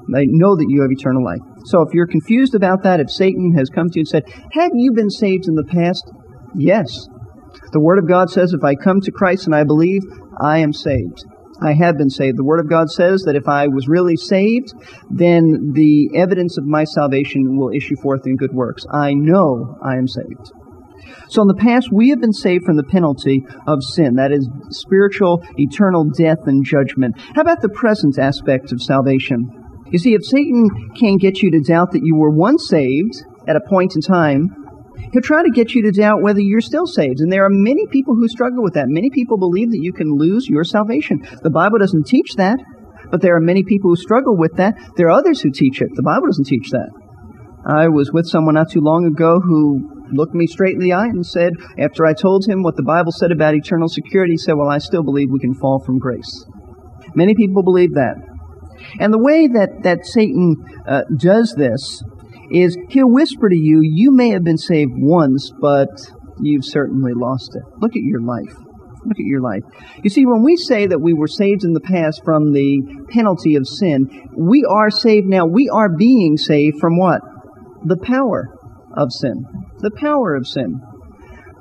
Might 0.07 0.27
know 0.29 0.55
that 0.55 0.67
you 0.69 0.81
have 0.81 0.91
eternal 0.91 1.23
life. 1.23 1.39
So 1.65 1.81
if 1.81 1.93
you're 1.93 2.07
confused 2.07 2.55
about 2.55 2.83
that, 2.83 2.99
if 2.99 3.09
Satan 3.09 3.55
has 3.57 3.69
come 3.69 3.89
to 3.89 3.99
you 3.99 4.01
and 4.01 4.07
said, 4.07 4.23
Have 4.51 4.71
you 4.73 4.91
been 4.91 5.09
saved 5.09 5.47
in 5.47 5.55
the 5.55 5.63
past? 5.63 6.03
Yes. 6.55 7.07
The 7.71 7.79
Word 7.79 7.99
of 7.99 8.07
God 8.07 8.29
says, 8.29 8.53
If 8.53 8.63
I 8.63 8.75
come 8.75 8.99
to 9.01 9.11
Christ 9.11 9.45
and 9.45 9.55
I 9.55 9.63
believe, 9.63 10.01
I 10.41 10.59
am 10.59 10.73
saved. 10.73 11.23
I 11.61 11.73
have 11.73 11.97
been 11.97 12.09
saved. 12.09 12.37
The 12.37 12.43
Word 12.43 12.59
of 12.59 12.69
God 12.69 12.89
says 12.89 13.23
that 13.23 13.35
if 13.35 13.47
I 13.47 13.67
was 13.67 13.87
really 13.87 14.17
saved, 14.17 14.73
then 15.09 15.71
the 15.73 16.09
evidence 16.15 16.57
of 16.57 16.65
my 16.65 16.83
salvation 16.83 17.57
will 17.57 17.71
issue 17.73 17.95
forth 18.01 18.25
in 18.25 18.35
good 18.35 18.53
works. 18.53 18.83
I 18.91 19.13
know 19.13 19.77
I 19.83 19.95
am 19.95 20.07
saved. 20.07 20.51
So 21.29 21.41
in 21.41 21.47
the 21.47 21.55
past, 21.55 21.89
we 21.91 22.09
have 22.09 22.21
been 22.21 22.33
saved 22.33 22.65
from 22.65 22.77
the 22.77 22.83
penalty 22.83 23.43
of 23.67 23.83
sin. 23.83 24.15
That 24.15 24.31
is 24.31 24.47
spiritual, 24.69 25.43
eternal 25.57 26.05
death 26.17 26.45
and 26.45 26.65
judgment. 26.65 27.15
How 27.35 27.41
about 27.41 27.61
the 27.61 27.69
present 27.69 28.17
aspect 28.17 28.71
of 28.71 28.81
salvation? 28.81 29.49
You 29.91 29.99
see, 29.99 30.13
if 30.13 30.25
Satan 30.25 30.69
can 30.97 31.17
get 31.17 31.41
you 31.41 31.51
to 31.51 31.59
doubt 31.59 31.91
that 31.91 32.01
you 32.03 32.15
were 32.15 32.31
once 32.31 32.67
saved 32.67 33.13
at 33.47 33.55
a 33.55 33.61
point 33.69 33.93
in 33.95 34.01
time, 34.01 34.49
he'll 35.11 35.21
try 35.21 35.43
to 35.43 35.51
get 35.51 35.73
you 35.75 35.83
to 35.83 35.91
doubt 35.91 36.21
whether 36.21 36.39
you're 36.39 36.61
still 36.61 36.87
saved. 36.87 37.19
And 37.19 37.31
there 37.31 37.45
are 37.45 37.51
many 37.51 37.85
people 37.91 38.15
who 38.15 38.27
struggle 38.27 38.63
with 38.63 38.73
that. 38.73 38.85
Many 38.87 39.09
people 39.11 39.37
believe 39.37 39.71
that 39.71 39.81
you 39.81 39.93
can 39.93 40.17
lose 40.17 40.47
your 40.47 40.63
salvation. 40.63 41.19
The 41.43 41.51
Bible 41.51 41.77
doesn't 41.79 42.07
teach 42.07 42.33
that, 42.37 42.57
but 43.11 43.21
there 43.21 43.35
are 43.35 43.41
many 43.41 43.63
people 43.63 43.91
who 43.91 43.95
struggle 43.95 44.35
with 44.35 44.55
that. 44.55 44.73
There 44.97 45.07
are 45.07 45.19
others 45.19 45.41
who 45.41 45.51
teach 45.51 45.81
it. 45.81 45.89
The 45.93 46.03
Bible 46.03 46.27
doesn't 46.27 46.47
teach 46.47 46.69
that. 46.71 46.89
I 47.65 47.87
was 47.87 48.11
with 48.11 48.27
someone 48.27 48.55
not 48.55 48.71
too 48.71 48.81
long 48.81 49.05
ago 49.05 49.39
who 49.39 50.02
looked 50.13 50.33
me 50.33 50.47
straight 50.47 50.73
in 50.75 50.79
the 50.79 50.93
eye 50.93 51.07
and 51.07 51.25
said, 51.25 51.53
after 51.79 52.05
I 52.05 52.13
told 52.13 52.45
him 52.47 52.63
what 52.63 52.75
the 52.75 52.83
Bible 52.83 53.11
said 53.11 53.31
about 53.31 53.55
eternal 53.55 53.87
security, 53.87 54.33
he 54.33 54.37
said, 54.37 54.53
Well, 54.53 54.69
I 54.69 54.77
still 54.77 55.03
believe 55.03 55.29
we 55.31 55.39
can 55.39 55.53
fall 55.53 55.83
from 55.83 55.99
grace. 55.99 56.45
Many 57.15 57.35
people 57.35 57.63
believe 57.63 57.93
that. 57.93 58.15
And 58.99 59.13
the 59.13 59.19
way 59.19 59.47
that, 59.47 59.83
that 59.83 60.05
Satan 60.05 60.55
uh, 60.87 61.03
does 61.17 61.53
this 61.57 62.03
is 62.51 62.77
he'll 62.89 63.09
whisper 63.09 63.49
to 63.49 63.55
you, 63.55 63.79
you 63.81 64.11
may 64.11 64.29
have 64.29 64.43
been 64.43 64.57
saved 64.57 64.91
once, 64.95 65.51
but 65.59 65.89
you've 66.41 66.65
certainly 66.65 67.13
lost 67.15 67.55
it. 67.55 67.63
Look 67.79 67.95
at 67.95 68.03
your 68.03 68.21
life. 68.21 68.55
Look 69.05 69.19
at 69.19 69.25
your 69.25 69.41
life. 69.41 69.63
You 70.03 70.09
see, 70.09 70.25
when 70.25 70.43
we 70.43 70.55
say 70.55 70.87
that 70.87 71.01
we 71.01 71.13
were 71.13 71.27
saved 71.27 71.63
in 71.63 71.73
the 71.73 71.81
past 71.81 72.21
from 72.23 72.53
the 72.53 72.81
penalty 73.09 73.55
of 73.55 73.67
sin, 73.67 74.07
we 74.37 74.65
are 74.69 74.89
saved 74.89 75.27
now. 75.27 75.45
We 75.45 75.69
are 75.69 75.89
being 75.89 76.37
saved 76.37 76.79
from 76.79 76.97
what? 76.97 77.19
The 77.83 77.97
power 77.97 78.47
of 78.97 79.11
sin. 79.11 79.45
The 79.79 79.91
power 79.95 80.35
of 80.35 80.47
sin. 80.47 80.81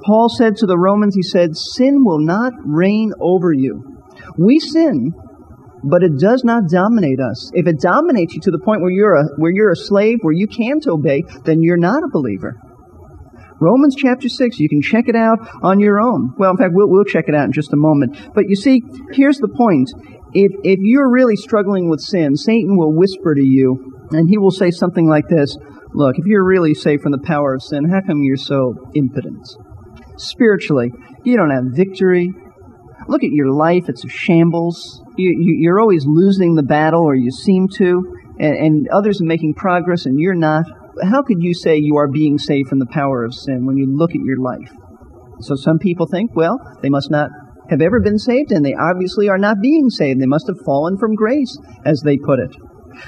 Paul 0.05 0.29
said 0.29 0.57
to 0.57 0.67
the 0.67 0.79
Romans, 0.79 1.15
he 1.15 1.23
said, 1.23 1.57
Sin 1.57 2.05
will 2.05 2.19
not 2.19 2.53
reign 2.65 3.13
over 3.21 3.53
you. 3.53 3.83
We 4.37 4.59
sin, 4.59 5.13
but 5.85 6.03
it 6.03 6.19
does 6.19 6.43
not 6.45 6.69
dominate 6.69 7.21
us. 7.21 7.51
If 7.55 7.67
it 7.67 7.81
dominates 7.81 8.35
you 8.35 8.41
to 8.43 8.51
the 8.51 8.63
point 8.65 8.83
where 8.83 8.91
you're 8.91 9.15
a, 9.15 9.25
where 9.37 9.53
you're 9.53 9.73
a 9.73 9.77
slave, 9.77 10.19
where 10.23 10.35
you 10.35 10.47
can't 10.47 10.87
obey, 10.87 11.23
then 11.45 11.63
you're 11.63 11.77
not 11.77 12.03
a 12.03 12.11
believer. 12.13 12.57
Romans 13.61 13.95
chapter 13.97 14.29
6, 14.29 14.59
you 14.59 14.69
can 14.69 14.83
check 14.83 15.05
it 15.07 15.15
out 15.15 15.39
on 15.63 15.79
your 15.79 16.01
own. 16.01 16.35
Well, 16.37 16.51
in 16.51 16.57
fact, 16.57 16.73
we'll, 16.75 16.89
we'll 16.91 17.05
check 17.05 17.27
it 17.29 17.35
out 17.35 17.45
in 17.45 17.53
just 17.53 17.73
a 17.73 17.77
moment. 17.77 18.19
But 18.35 18.49
you 18.49 18.57
see, 18.57 18.83
here's 19.13 19.39
the 19.39 19.49
point. 19.49 19.89
If, 20.35 20.51
if 20.65 20.79
you're 20.83 21.11
really 21.11 21.37
struggling 21.37 21.89
with 21.89 22.01
sin, 22.01 22.35
Satan 22.35 22.77
will 22.77 22.93
whisper 22.93 23.35
to 23.37 23.45
you, 23.45 24.03
and 24.11 24.29
he 24.29 24.37
will 24.37 24.51
say 24.51 24.73
something 24.73 25.09
like 25.09 25.29
this 25.29 25.57
Look, 25.95 26.19
if 26.19 26.27
you're 26.27 26.45
really 26.45 26.75
saved 26.75 27.03
from 27.03 27.13
the 27.13 27.23
power 27.25 27.55
of 27.55 27.63
sin, 27.63 27.89
how 27.91 28.01
come 28.01 28.23
you're 28.23 28.37
so 28.37 28.75
impotent? 28.95 29.47
Spiritually, 30.17 30.91
you 31.25 31.37
don't 31.37 31.51
have 31.51 31.65
victory. 31.75 32.33
Look 33.09 33.25
at 33.25 33.31
your 33.31 33.51
life, 33.51 33.89
it's 33.89 34.05
a 34.05 34.09
shambles. 34.09 35.03
You, 35.17 35.31
you, 35.31 35.57
you're 35.61 35.81
always 35.81 36.05
losing 36.07 36.55
the 36.55 36.63
battle, 36.63 37.03
or 37.03 37.15
you 37.15 37.31
seem 37.31 37.69
to, 37.77 38.17
and, 38.39 38.57
and 38.57 38.89
others 38.89 39.21
are 39.21 39.27
making 39.27 39.55
progress, 39.55 40.07
and 40.07 40.19
you're 40.19 40.35
not 40.35 40.65
how 41.03 41.23
could 41.23 41.39
you 41.41 41.55
say 41.55 41.79
you 41.79 41.97
are 41.97 42.09
being 42.09 42.39
saved 42.39 42.69
from 42.69 42.79
the 42.79 42.87
power 42.87 43.25
of 43.25 43.35
sin 43.35 43.65
when 43.65 43.77
you 43.77 43.87
look 43.89 44.11
at 44.11 44.21
your 44.25 44.39
life? 44.39 44.71
So 45.41 45.55
some 45.57 45.79
people 45.79 46.07
think, 46.07 46.37
well, 46.37 46.59
they 46.83 46.89
must 46.89 47.11
not 47.11 47.31
have 47.71 47.81
ever 47.81 48.01
been 48.01 48.19
saved, 48.19 48.53
and 48.53 48.65
they 48.65 48.75
obviously 48.75 49.29
are 49.29 49.39
not 49.39 49.61
being 49.63 49.89
saved. 49.89 50.21
They 50.21 50.27
must 50.27 50.47
have 50.47 50.65
fallen 50.65 50.99
from 50.99 51.15
grace, 51.15 51.59
as 51.85 52.03
they 52.03 52.19
put 52.19 52.39
it. 52.39 52.55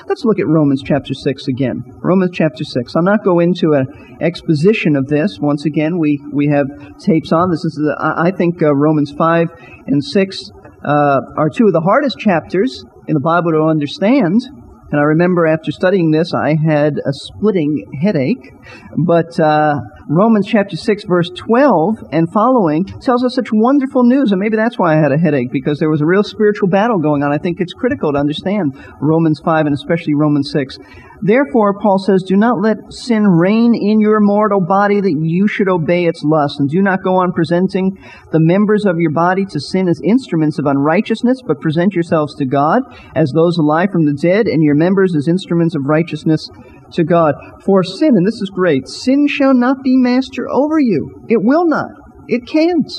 Let's 0.09 0.25
look 0.25 0.39
at 0.39 0.47
Romans 0.47 0.83
chapter 0.85 1.15
6 1.15 1.49
again. 1.49 1.83
Romans 2.03 2.31
chapter 2.33 2.65
6. 2.65 2.97
I'll 2.97 3.03
not 3.03 3.25
go 3.25 3.41
into 3.41 3.73
an 3.73 4.19
exposition 4.21 4.97
of 4.97 5.07
this. 5.09 5.39
Once 5.39 5.65
again, 5.65 5.99
we, 5.99 6.21
we 6.33 6.49
have 6.49 6.67
tapes 6.99 7.33
on. 7.33 7.51
This 7.51 7.65
is, 7.65 7.75
the, 7.75 7.97
I 8.01 8.31
think, 8.31 8.63
uh, 8.63 8.75
Romans 8.75 9.13
5 9.13 9.49
and 9.87 10.03
6 10.03 10.51
uh, 10.85 11.21
are 11.37 11.49
two 11.49 11.67
of 11.67 11.73
the 11.73 11.81
hardest 11.81 12.19
chapters 12.19 12.85
in 13.07 13.15
the 13.15 13.21
Bible 13.21 13.53
to 13.53 13.63
understand. 13.63 14.43
And 14.91 15.01
I 15.01 15.05
remember 15.05 15.47
after 15.47 15.73
studying 15.73 16.11
this, 16.11 16.33
I 16.35 16.55
had 16.55 16.99
a 17.05 17.13
splitting 17.13 17.85
headache. 18.01 18.53
But 18.97 19.39
uh, 19.41 19.81
Romans 20.09 20.47
chapter 20.47 20.77
6, 20.77 21.05
verse 21.05 21.31
12 21.31 21.97
and 22.13 22.31
following 22.31 22.85
tells 22.85 23.25
us 23.25 23.35
such 23.35 23.49
wonderful 23.53 24.05
news. 24.05 24.33
And 24.33 24.41
maybe 24.41 24.57
that's 24.57 24.79
why 24.79 24.93
I 24.93 25.01
had 25.01 25.13
a 25.13 25.19
headache, 25.19 25.51
because 25.51 25.79
there 25.79 25.89
was 25.89 26.03
a 26.03 26.07
real 26.07 26.23
spiritual 26.23 26.69
battle 26.69 26.99
going 26.99 27.23
on. 27.23 27.33
I 27.33 27.39
think 27.39 27.61
it's 27.61 27.73
critical 27.73 28.13
to 28.13 28.19
understand 28.19 28.77
Romans 29.01 29.41
5 29.43 29.67
and 29.67 29.75
especially 29.75 30.15
Romans 30.15 30.51
6. 30.53 30.79
Therefore, 31.23 31.79
Paul 31.81 31.99
says, 31.99 32.23
do 32.23 32.37
not 32.37 32.61
let 32.61 32.77
sin 32.93 33.25
reign 33.27 33.73
in 33.75 33.99
your 33.99 34.21
mortal 34.21 34.61
body 34.61 35.01
that 35.01 35.17
you 35.23 35.49
should 35.49 35.71
obey 35.71 36.05
its 36.05 36.23
lust, 36.23 36.61
and 36.61 36.69
do 36.69 36.83
not 36.83 37.03
go 37.03 37.17
on 37.17 37.33
presenting 37.33 37.97
the 38.31 38.41
members 38.41 38.85
of 38.85 38.99
your 38.99 39.13
body 39.13 39.47
to 39.47 39.59
sin 39.59 39.89
as 39.89 40.03
instruments 40.05 40.59
of 40.59 40.67
unrighteousness, 40.67 41.41
but 41.47 41.63
present 41.63 41.95
yourselves 41.95 42.35
to 42.35 42.45
God 42.45 42.83
as 43.17 43.33
those 43.33 43.57
alive 43.57 43.89
from 43.91 44.05
the 44.05 44.13
dead, 44.13 44.47
and 44.47 44.63
your 44.63 44.75
members 44.75 45.17
as 45.17 45.27
instruments 45.27 45.75
of 45.75 45.87
righteousness 45.87 46.51
to 46.93 47.05
God. 47.05 47.35
For 47.65 47.83
sin, 47.83 48.17
and 48.17 48.27
this 48.27 48.41
is 48.41 48.51
great, 48.55 48.89
sin 48.89 49.27
shall 49.29 49.55
not 49.55 49.83
be 49.83 49.97
master 49.97 50.49
over 50.51 50.79
you. 50.79 51.25
It 51.29 51.43
will 51.43 51.67
not. 51.67 51.91
It 52.29 52.47
can't. 52.47 52.91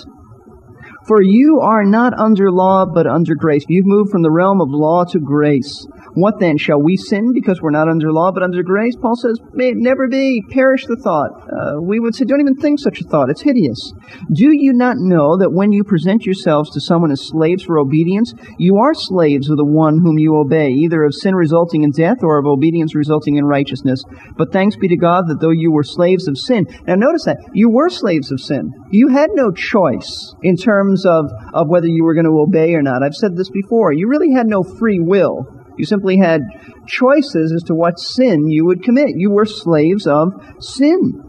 For 1.07 1.21
you 1.21 1.59
are 1.61 1.83
not 1.83 2.13
under 2.17 2.51
law, 2.51 2.85
but 2.91 3.05
under 3.05 3.35
grace. 3.35 3.63
You've 3.67 3.85
moved 3.85 4.09
from 4.11 4.23
the 4.23 4.31
realm 4.31 4.59
of 4.59 4.69
law 4.71 5.03
to 5.05 5.19
grace. 5.19 5.85
What 6.15 6.39
then? 6.39 6.57
Shall 6.57 6.81
we 6.81 6.95
sin 6.95 7.31
because 7.33 7.61
we're 7.61 7.71
not 7.71 7.89
under 7.89 8.11
law 8.11 8.31
but 8.31 8.41
under 8.41 8.63
grace? 8.63 8.95
Paul 8.95 9.17
says, 9.17 9.37
may 9.51 9.69
it 9.69 9.77
never 9.77 10.07
be. 10.07 10.41
Perish 10.49 10.85
the 10.85 10.95
thought. 10.95 11.31
Uh, 11.43 11.81
we 11.81 11.99
would 11.99 12.15
say, 12.15 12.23
don't 12.23 12.39
even 12.39 12.55
think 12.55 12.79
such 12.79 13.01
a 13.01 13.03
thought. 13.03 13.29
It's 13.29 13.41
hideous. 13.41 13.91
Do 14.31 14.51
you 14.51 14.71
not 14.71 14.95
know 14.97 15.37
that 15.37 15.51
when 15.51 15.73
you 15.73 15.83
present 15.83 16.25
yourselves 16.25 16.71
to 16.71 16.79
someone 16.79 17.11
as 17.11 17.27
slaves 17.27 17.63
for 17.63 17.77
obedience, 17.77 18.33
you 18.57 18.77
are 18.77 18.93
slaves 18.93 19.49
of 19.49 19.57
the 19.57 19.65
one 19.65 19.99
whom 19.99 20.17
you 20.17 20.37
obey, 20.37 20.69
either 20.69 21.03
of 21.03 21.13
sin 21.13 21.35
resulting 21.35 21.83
in 21.83 21.91
death 21.91 22.23
or 22.23 22.39
of 22.39 22.45
obedience 22.45 22.95
resulting 22.95 23.35
in 23.35 23.43
righteousness? 23.43 24.01
But 24.37 24.53
thanks 24.53 24.77
be 24.77 24.87
to 24.87 24.97
God 24.97 25.27
that 25.27 25.41
though 25.41 25.51
you 25.51 25.71
were 25.71 25.83
slaves 25.83 26.29
of 26.29 26.37
sin, 26.37 26.65
now 26.87 26.95
notice 26.95 27.25
that, 27.25 27.37
you 27.53 27.69
were 27.69 27.89
slaves 27.89 28.31
of 28.31 28.39
sin. 28.39 28.71
You 28.89 29.09
had 29.09 29.31
no 29.33 29.51
choice 29.51 30.33
in 30.43 30.55
terms 30.55 31.05
of, 31.05 31.25
of 31.53 31.67
whether 31.67 31.87
you 31.87 32.05
were 32.05 32.13
going 32.13 32.25
to 32.25 32.39
obey 32.39 32.73
or 32.73 32.81
not. 32.81 33.03
I've 33.03 33.15
said 33.15 33.35
this 33.35 33.49
before. 33.49 33.91
You 33.91 34.07
really 34.07 34.31
had 34.31 34.47
no 34.47 34.63
free 34.63 34.99
will. 35.01 35.54
You 35.77 35.85
simply 35.85 36.17
had 36.17 36.41
choices 36.87 37.53
as 37.55 37.63
to 37.63 37.75
what 37.75 37.99
sin 37.99 38.47
you 38.47 38.65
would 38.65 38.83
commit. 38.83 39.11
You 39.15 39.31
were 39.31 39.45
slaves 39.45 40.07
of 40.07 40.29
sin. 40.59 41.21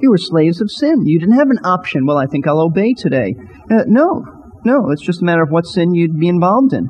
You 0.00 0.10
were 0.10 0.18
slaves 0.18 0.60
of 0.60 0.70
sin. 0.70 1.06
You 1.06 1.20
didn't 1.20 1.38
have 1.38 1.50
an 1.50 1.64
option. 1.64 2.06
Well, 2.06 2.18
I 2.18 2.26
think 2.26 2.46
I'll 2.46 2.60
obey 2.60 2.92
today. 2.94 3.34
Uh, 3.70 3.84
no, 3.86 4.24
no, 4.64 4.90
it's 4.90 5.02
just 5.02 5.22
a 5.22 5.24
matter 5.24 5.42
of 5.42 5.50
what 5.50 5.66
sin 5.66 5.94
you'd 5.94 6.18
be 6.18 6.28
involved 6.28 6.72
in. 6.72 6.88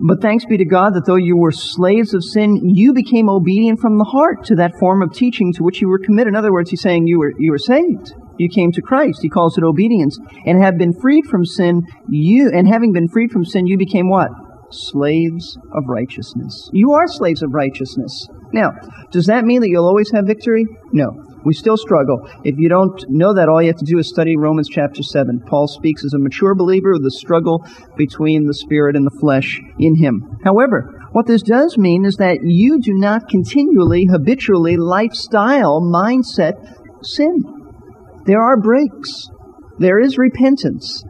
But 0.00 0.20
thanks 0.20 0.44
be 0.44 0.56
to 0.56 0.64
God 0.64 0.94
that 0.94 1.04
though 1.06 1.16
you 1.16 1.36
were 1.36 1.52
slaves 1.52 2.14
of 2.14 2.24
sin, 2.24 2.60
you 2.74 2.92
became 2.92 3.28
obedient 3.28 3.80
from 3.80 3.98
the 3.98 4.04
heart 4.04 4.44
to 4.46 4.56
that 4.56 4.72
form 4.80 5.02
of 5.02 5.12
teaching 5.12 5.52
to 5.54 5.62
which 5.62 5.80
you 5.80 5.88
were 5.88 6.00
committed. 6.00 6.32
In 6.32 6.36
other 6.36 6.52
words, 6.52 6.70
he's 6.70 6.82
saying 6.82 7.06
you 7.06 7.18
were, 7.18 7.32
you 7.38 7.52
were 7.52 7.58
saved. 7.58 8.12
You 8.38 8.48
came 8.48 8.72
to 8.72 8.82
Christ. 8.82 9.20
He 9.22 9.28
calls 9.28 9.56
it 9.56 9.62
obedience. 9.62 10.18
And 10.46 10.62
have 10.62 10.78
been 10.78 10.92
freed 11.00 11.26
from 11.30 11.44
sin, 11.44 11.82
you, 12.08 12.50
and 12.52 12.66
having 12.66 12.92
been 12.92 13.08
freed 13.08 13.30
from 13.30 13.44
sin, 13.44 13.66
you 13.66 13.78
became 13.78 14.08
what? 14.08 14.30
Slaves 14.72 15.56
of 15.72 15.84
righteousness. 15.86 16.70
You 16.72 16.92
are 16.92 17.06
slaves 17.06 17.42
of 17.42 17.52
righteousness. 17.52 18.28
Now, 18.52 18.72
does 19.10 19.26
that 19.26 19.44
mean 19.44 19.60
that 19.60 19.68
you'll 19.68 19.86
always 19.86 20.10
have 20.12 20.26
victory? 20.26 20.66
No. 20.92 21.10
We 21.44 21.54
still 21.54 21.76
struggle. 21.76 22.28
If 22.44 22.56
you 22.58 22.68
don't 22.68 23.04
know 23.08 23.34
that, 23.34 23.48
all 23.48 23.60
you 23.60 23.68
have 23.68 23.78
to 23.78 23.84
do 23.84 23.98
is 23.98 24.08
study 24.08 24.36
Romans 24.36 24.68
chapter 24.70 25.02
7. 25.02 25.42
Paul 25.48 25.66
speaks 25.66 26.04
as 26.04 26.12
a 26.14 26.18
mature 26.18 26.54
believer 26.54 26.92
of 26.92 27.02
the 27.02 27.10
struggle 27.10 27.66
between 27.96 28.46
the 28.46 28.54
spirit 28.54 28.94
and 28.94 29.04
the 29.04 29.18
flesh 29.18 29.58
in 29.78 29.96
him. 29.96 30.22
However, 30.44 30.94
what 31.10 31.26
this 31.26 31.42
does 31.42 31.76
mean 31.76 32.04
is 32.04 32.16
that 32.16 32.38
you 32.42 32.80
do 32.80 32.92
not 32.94 33.28
continually, 33.28 34.06
habitually, 34.10 34.76
lifestyle, 34.76 35.80
mindset 35.82 36.54
sin. 37.02 37.42
There 38.24 38.40
are 38.40 38.56
breaks. 38.56 39.28
There 39.78 39.98
is 39.98 40.16
repentance. 40.18 41.02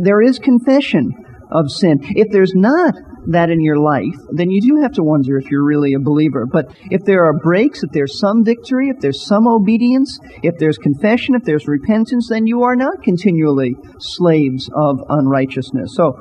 There 0.00 0.22
is 0.22 0.38
confession 0.38 1.25
of 1.50 1.70
sin. 1.70 1.98
If 2.02 2.30
there's 2.30 2.54
not 2.54 2.94
that 3.28 3.50
in 3.50 3.60
your 3.60 3.78
life, 3.78 4.14
then 4.30 4.50
you 4.50 4.60
do 4.60 4.82
have 4.82 4.92
to 4.92 5.02
wonder 5.02 5.36
if 5.36 5.50
you're 5.50 5.64
really 5.64 5.94
a 5.94 5.98
believer. 5.98 6.46
But 6.46 6.66
if 6.90 7.02
there 7.04 7.24
are 7.24 7.38
breaks, 7.38 7.82
if 7.82 7.90
there's 7.90 8.18
some 8.18 8.44
victory, 8.44 8.88
if 8.88 9.00
there's 9.00 9.26
some 9.26 9.46
obedience, 9.48 10.18
if 10.42 10.54
there's 10.58 10.78
confession, 10.78 11.34
if 11.34 11.44
there's 11.44 11.66
repentance, 11.66 12.28
then 12.30 12.46
you 12.46 12.62
are 12.62 12.76
not 12.76 13.02
continually 13.02 13.74
slaves 13.98 14.70
of 14.74 15.00
unrighteousness. 15.08 15.94
So, 15.94 16.20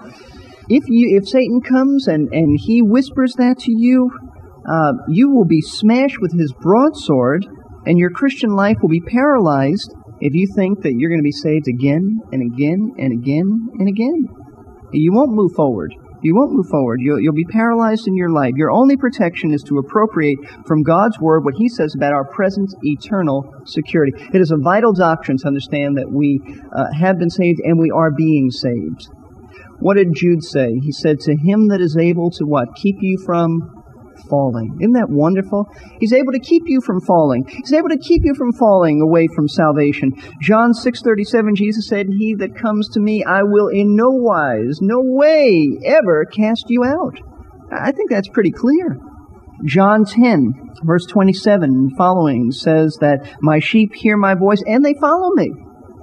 if 0.68 0.84
you 0.88 1.18
if 1.22 1.30
Satan 1.30 1.62
comes 1.62 2.08
and, 2.08 2.28
and 2.32 2.60
he 2.60 2.82
whispers 2.82 3.34
that 3.38 3.60
to 3.60 3.72
you, 3.72 4.10
uh, 4.68 4.94
you 5.08 5.30
will 5.30 5.46
be 5.46 5.62
smashed 5.62 6.18
with 6.20 6.34
his 6.38 6.52
broadsword, 6.60 7.46
and 7.86 8.00
your 8.00 8.10
Christian 8.10 8.56
life 8.56 8.78
will 8.82 8.90
be 8.90 9.02
paralyzed 9.02 9.94
if 10.22 10.34
you 10.34 10.48
think 10.56 10.82
that 10.82 10.94
you're 10.98 11.10
going 11.10 11.20
to 11.20 11.24
be 11.24 11.32
saved 11.32 11.68
again 11.68 12.18
and 12.32 12.42
again 12.52 12.94
and 12.98 13.14
again 13.14 13.68
and 13.78 13.88
again. 13.88 14.45
You 14.92 15.14
won't 15.14 15.34
move 15.34 15.52
forward. 15.56 15.94
You 16.22 16.34
won't 16.36 16.54
move 16.54 16.68
forward. 16.68 17.02
You'll, 17.02 17.20
you'll 17.20 17.34
be 17.34 17.46
paralyzed 17.46 18.08
in 18.08 18.16
your 18.16 18.32
life. 18.32 18.54
Your 18.56 18.72
only 18.72 18.98
protection 18.98 19.54
is 19.54 19.62
to 19.64 19.78
appropriate 19.78 20.40
from 20.66 20.82
God's 20.82 21.20
Word 21.20 21.44
what 21.44 21.56
He 21.56 21.70
says 21.70 21.94
about 21.96 22.14
our 22.14 22.26
present 22.26 22.74
eternal 22.82 23.54
security. 23.66 24.14
It 24.34 24.42
is 24.42 24.52
a 24.52 24.58
vital 24.58 24.94
doctrine 24.94 25.38
to 25.38 25.48
understand 25.48 25.98
that 25.98 26.12
we 26.12 26.40
uh, 26.76 26.86
have 27.00 27.20
been 27.20 27.30
saved 27.30 27.60
and 27.64 27.78
we 27.78 27.92
are 27.92 28.12
being 28.12 28.50
saved. 28.50 29.08
What 29.80 29.98
did 29.98 30.16
Jude 30.16 30.44
say? 30.44 30.80
He 30.82 30.92
said, 30.92 31.20
To 31.22 31.36
him 31.36 31.68
that 31.68 31.82
is 31.82 31.98
able 31.98 32.32
to 32.32 32.46
what? 32.46 32.76
Keep 32.76 32.98
you 33.02 33.20
from 33.24 33.84
falling. 34.30 34.78
Isn't 34.80 34.94
that 34.94 35.10
wonderful? 35.10 35.66
He's 36.00 36.14
able 36.14 36.32
to 36.32 36.40
keep 36.40 36.64
you 36.66 36.82
from 36.82 37.02
falling. 37.02 37.46
He's 37.48 37.74
able 37.74 37.90
to 37.90 37.98
keep 37.98 38.24
you 38.24 38.34
from 38.36 38.54
falling 38.54 39.02
away 39.02 39.28
from 39.36 39.48
salvation. 39.48 40.14
John 40.42 40.74
6:37 40.74 41.56
Jesus 41.56 41.88
said, 41.88 42.08
"He 42.08 42.36
that 42.36 42.56
comes 42.56 42.90
to 42.90 43.00
me, 43.00 43.24
I 43.24 43.44
will 43.44 43.68
in 43.68 43.96
no 43.96 44.10
wise, 44.10 44.80
no 44.82 45.02
way 45.02 45.78
ever 45.86 46.26
cast 46.26 46.66
you 46.70 46.84
out." 46.84 47.20
I 47.72 47.92
think 47.92 48.10
that's 48.10 48.30
pretty 48.30 48.52
clear. 48.52 49.00
John 49.64 50.06
10, 50.06 50.54
verse 50.84 51.06
27 51.06 51.64
and 51.64 51.98
following 51.98 52.52
says 52.52 52.98
that 53.02 53.28
my 53.42 53.60
sheep 53.60 53.94
hear 53.96 54.18
my 54.18 54.36
voice 54.36 54.62
and 54.68 54.84
they 54.84 54.94
follow 54.94 55.32
me. 55.32 55.52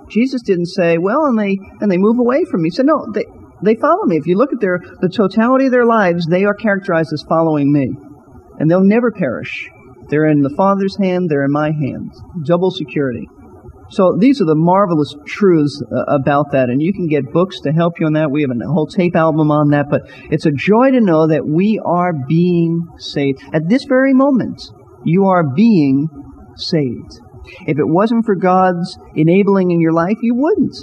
Jesus 0.09 0.43
didn't 0.43 0.67
say, 0.67 0.99
well, 0.99 1.25
and 1.25 1.39
they 1.39 1.59
and 1.81 1.91
they 1.91 1.99
move 1.99 2.19
away 2.19 2.45
from 2.45 2.63
me. 2.63 2.69
He 2.69 2.77
said, 2.77 2.87
no, 2.87 3.07
they 3.15 3.25
They 3.63 3.77
follow 3.77 4.05
me. 4.05 4.17
If 4.17 4.27
you 4.27 4.37
look 4.37 4.53
at 4.53 4.61
their 4.61 4.81
the 5.01 5.09
totality 5.09 5.67
of 5.67 5.73
their 5.73 5.87
lives, 5.87 6.27
they 6.27 6.45
are 6.45 6.55
characterized 6.55 7.13
as 7.13 7.25
following 7.29 7.73
me. 7.73 7.91
And 8.59 8.71
they'll 8.71 8.85
never 8.85 9.11
perish. 9.11 9.69
They're 10.09 10.27
in 10.27 10.43
the 10.43 10.55
Father's 10.57 10.97
hand, 10.97 11.31
they're 11.31 11.45
in 11.45 11.53
my 11.53 11.71
hand. 11.71 12.13
Double 12.45 12.71
security. 12.71 13.27
So 13.91 14.17
these 14.19 14.41
are 14.41 14.47
the 14.47 14.55
marvelous 14.55 15.15
truths 15.27 15.83
uh, 15.83 16.05
about 16.15 16.53
that, 16.53 16.71
and 16.71 16.81
you 16.81 16.95
can 16.95 17.09
get 17.09 17.31
books 17.31 17.61
to 17.61 17.73
help 17.73 18.01
you 18.01 18.07
on 18.07 18.15
that. 18.15 18.31
We 18.31 18.41
have 18.41 18.51
a 18.51 18.67
whole 18.67 18.87
tape 18.87 19.15
album 19.15 19.51
on 19.51 19.69
that, 19.69 19.91
but 19.91 20.03
it's 20.31 20.47
a 20.47 20.51
joy 20.51 20.91
to 20.93 21.01
know 21.01 21.29
that 21.29 21.47
we 21.47 21.79
are 21.85 22.13
being 22.27 22.87
saved. 22.97 23.43
At 23.53 23.69
this 23.69 23.85
very 23.85 24.15
moment, 24.15 24.63
you 25.05 25.27
are 25.27 25.45
being 25.45 26.09
saved. 26.57 27.21
If 27.67 27.79
it 27.79 27.87
wasn't 27.87 28.25
for 28.25 28.35
God's 28.35 28.97
enabling 29.15 29.73
in 29.73 29.81
your 29.81 29.93
life, 29.93 30.17
you 30.23 30.35
wouldn't. 30.37 30.77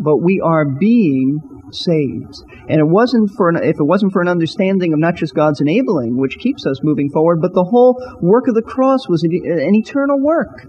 But 0.00 0.18
we 0.18 0.40
are 0.42 0.64
being 0.64 1.38
saved. 1.84 2.34
And 2.68 2.80
it 2.80 2.88
wasn't 2.88 3.30
for 3.36 3.48
an, 3.48 3.56
if 3.56 3.76
it 3.78 3.84
wasn't 3.84 4.12
for 4.12 4.22
an 4.22 4.28
understanding 4.28 4.92
of 4.92 4.98
not 4.98 5.16
just 5.16 5.34
God's 5.34 5.60
enabling, 5.60 6.16
which 6.16 6.38
keeps 6.38 6.66
us 6.66 6.80
moving 6.82 7.10
forward, 7.10 7.40
but 7.40 7.54
the 7.54 7.64
whole 7.64 7.96
work 8.20 8.48
of 8.48 8.54
the 8.54 8.62
cross 8.62 9.08
was 9.08 9.22
an, 9.22 9.30
an 9.32 9.74
eternal 9.74 10.20
work. 10.20 10.66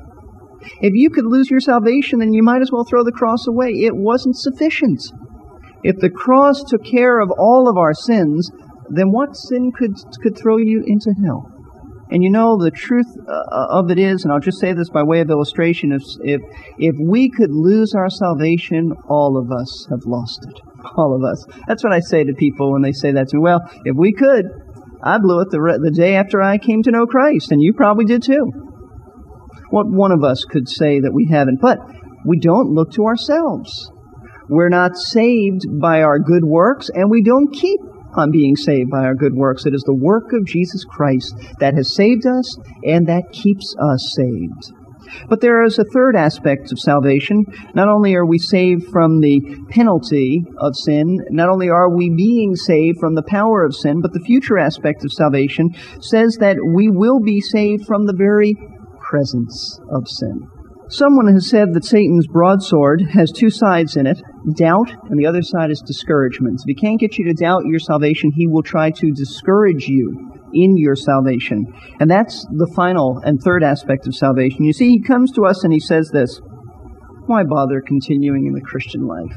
If 0.82 0.94
you 0.94 1.10
could 1.10 1.26
lose 1.26 1.50
your 1.50 1.60
salvation, 1.60 2.20
then 2.20 2.34
you 2.34 2.44
might 2.44 2.62
as 2.62 2.72
well 2.72 2.84
throw 2.84 3.04
the 3.04 3.12
cross 3.12 3.48
away. 3.48 3.70
It 3.70 3.96
wasn't 3.96 4.36
sufficient. 4.38 5.02
If 5.84 5.98
the 5.98 6.10
cross 6.10 6.64
took 6.64 6.84
care 6.84 7.20
of 7.20 7.32
all 7.38 7.70
of 7.70 7.78
our 7.78 7.94
sins, 7.94 8.52
then 8.90 9.12
what 9.12 9.36
sin 9.36 9.72
could, 9.72 9.94
could 10.22 10.38
throw 10.38 10.58
you 10.58 10.84
into 10.86 11.14
hell? 11.24 11.52
And 12.10 12.24
you 12.24 12.30
know, 12.30 12.58
the 12.58 12.72
truth 12.72 13.08
uh, 13.28 13.68
of 13.70 13.92
it 13.92 14.00
is, 14.00 14.24
and 14.24 14.32
I'll 14.32 14.40
just 14.40 14.60
say 14.60 14.74
this 14.74 14.90
by 14.90 15.04
way 15.04 15.20
of 15.20 15.30
illustration, 15.30 15.92
if, 15.92 16.02
if, 16.22 16.42
if 16.78 16.96
we 17.06 17.30
could 17.30 17.52
lose 17.52 17.94
our 17.96 18.10
salvation, 18.10 18.94
all 19.10 19.38
of 19.38 19.52
us 19.52 19.88
have 19.90 20.06
lost 20.06 20.46
it. 20.48 20.62
All 20.96 21.16
of 21.16 21.24
us. 21.24 21.46
That's 21.68 21.84
what 21.84 21.94
I 21.94 22.00
say 22.00 22.24
to 22.24 22.34
people 22.34 22.72
when 22.72 22.82
they 22.82 22.92
say 22.92 23.12
that 23.12 23.30
to 23.30 23.38
me. 23.38 23.42
Well, 23.42 23.62
if 23.86 23.96
we 23.96 24.14
could, 24.14 24.46
I 25.04 25.18
blew 25.18 25.42
it 25.42 25.50
the, 25.52 25.80
the 25.84 25.92
day 25.92 26.16
after 26.16 26.42
I 26.42 26.58
came 26.58 26.84
to 26.84 26.92
know 26.92 27.06
Christ, 27.06 27.52
and 27.52 27.62
you 27.62 27.74
probably 27.74 28.06
did 28.06 28.24
too. 28.24 28.52
What 29.70 29.88
one 29.88 30.12
of 30.12 30.24
us 30.24 30.44
could 30.50 30.68
say 30.70 31.00
that 31.00 31.14
we 31.14 31.28
haven't? 31.30 31.60
But 31.62 31.80
we 32.26 32.40
don't 32.40 32.74
look 32.74 32.92
to 32.94 33.06
ourselves. 33.06 33.92
We're 34.50 34.70
not 34.70 34.96
saved 34.96 35.66
by 35.82 36.02
our 36.02 36.20
good 36.20 36.46
works, 36.46 36.90
and 36.94 37.12
we 37.12 37.22
don't 37.22 37.54
keep 37.54 37.80
on 38.16 38.32
being 38.32 38.56
saved 38.56 38.90
by 38.90 39.04
our 39.04 39.16
good 39.16 39.36
works. 39.36 39.66
It 39.66 39.74
is 39.74 39.84
the 39.86 39.94
work 39.94 40.32
of 40.34 40.46
Jesus 40.46 40.84
Christ 40.86 41.36
that 41.60 41.76
has 41.76 41.94
saved 41.94 42.26
us 42.26 42.58
and 42.84 43.08
that 43.08 43.32
keeps 43.32 43.76
us 43.80 44.16
saved. 44.16 44.77
But 45.30 45.42
there 45.42 45.64
is 45.64 45.80
a 45.80 45.86
third 45.86 46.16
aspect 46.16 46.72
of 46.72 46.80
salvation. 46.80 47.46
Not 47.74 47.88
only 47.88 48.16
are 48.16 48.26
we 48.26 48.38
saved 48.38 48.88
from 48.92 49.20
the 49.20 49.42
penalty 49.70 50.44
of 50.58 50.76
sin, 50.76 51.20
not 51.30 51.50
only 51.50 51.70
are 51.70 51.96
we 51.96 52.10
being 52.10 52.56
saved 52.56 53.00
from 53.00 53.16
the 53.16 53.24
power 53.24 53.64
of 53.66 53.76
sin, 53.76 54.02
but 54.02 54.14
the 54.14 54.26
future 54.26 54.58
aspect 54.58 55.04
of 55.04 55.12
salvation 55.12 55.70
says 56.02 56.38
that 56.40 56.58
we 56.76 56.90
will 56.90 57.20
be 57.20 57.42
saved 57.42 57.86
from 57.86 58.06
the 58.06 58.16
very 58.16 58.56
presence 59.10 59.80
of 59.92 60.08
sin. 60.08 60.48
Someone 60.90 61.28
has 61.34 61.50
said 61.50 61.74
that 61.74 61.84
Satan's 61.84 62.28
broadsword 62.28 63.02
has 63.12 63.32
two 63.32 63.50
sides 63.50 63.98
in 63.98 64.08
it 64.08 64.22
doubt, 64.56 64.90
and 65.10 65.20
the 65.20 65.26
other 65.26 65.42
side 65.42 65.70
is 65.70 65.82
discouragement. 65.86 66.62
If 66.62 66.68
he 66.68 66.76
can't 66.76 67.00
get 67.00 67.18
you 67.18 67.26
to 67.26 67.34
doubt 67.34 67.66
your 67.66 67.80
salvation, 67.80 68.32
he 68.34 68.48
will 68.48 68.64
try 68.64 68.92
to 68.92 69.12
discourage 69.12 69.88
you 69.90 70.37
in 70.54 70.78
your 70.78 70.96
salvation. 70.96 71.66
And 72.00 72.10
that's 72.10 72.46
the 72.52 72.72
final 72.76 73.22
and 73.24 73.40
third 73.40 73.64
aspect 73.64 74.08
of 74.08 74.16
salvation. 74.16 74.64
You 74.64 74.74
see, 74.74 74.90
he 74.90 75.02
comes 75.02 75.32
to 75.34 75.46
us 75.46 75.64
and 75.64 75.74
he 75.74 75.80
says 75.80 76.10
this 76.12 76.40
Why 77.26 77.44
bother 77.44 77.82
continuing 77.86 78.46
in 78.48 78.54
the 78.54 78.62
Christian 78.62 79.08
life? 79.08 79.36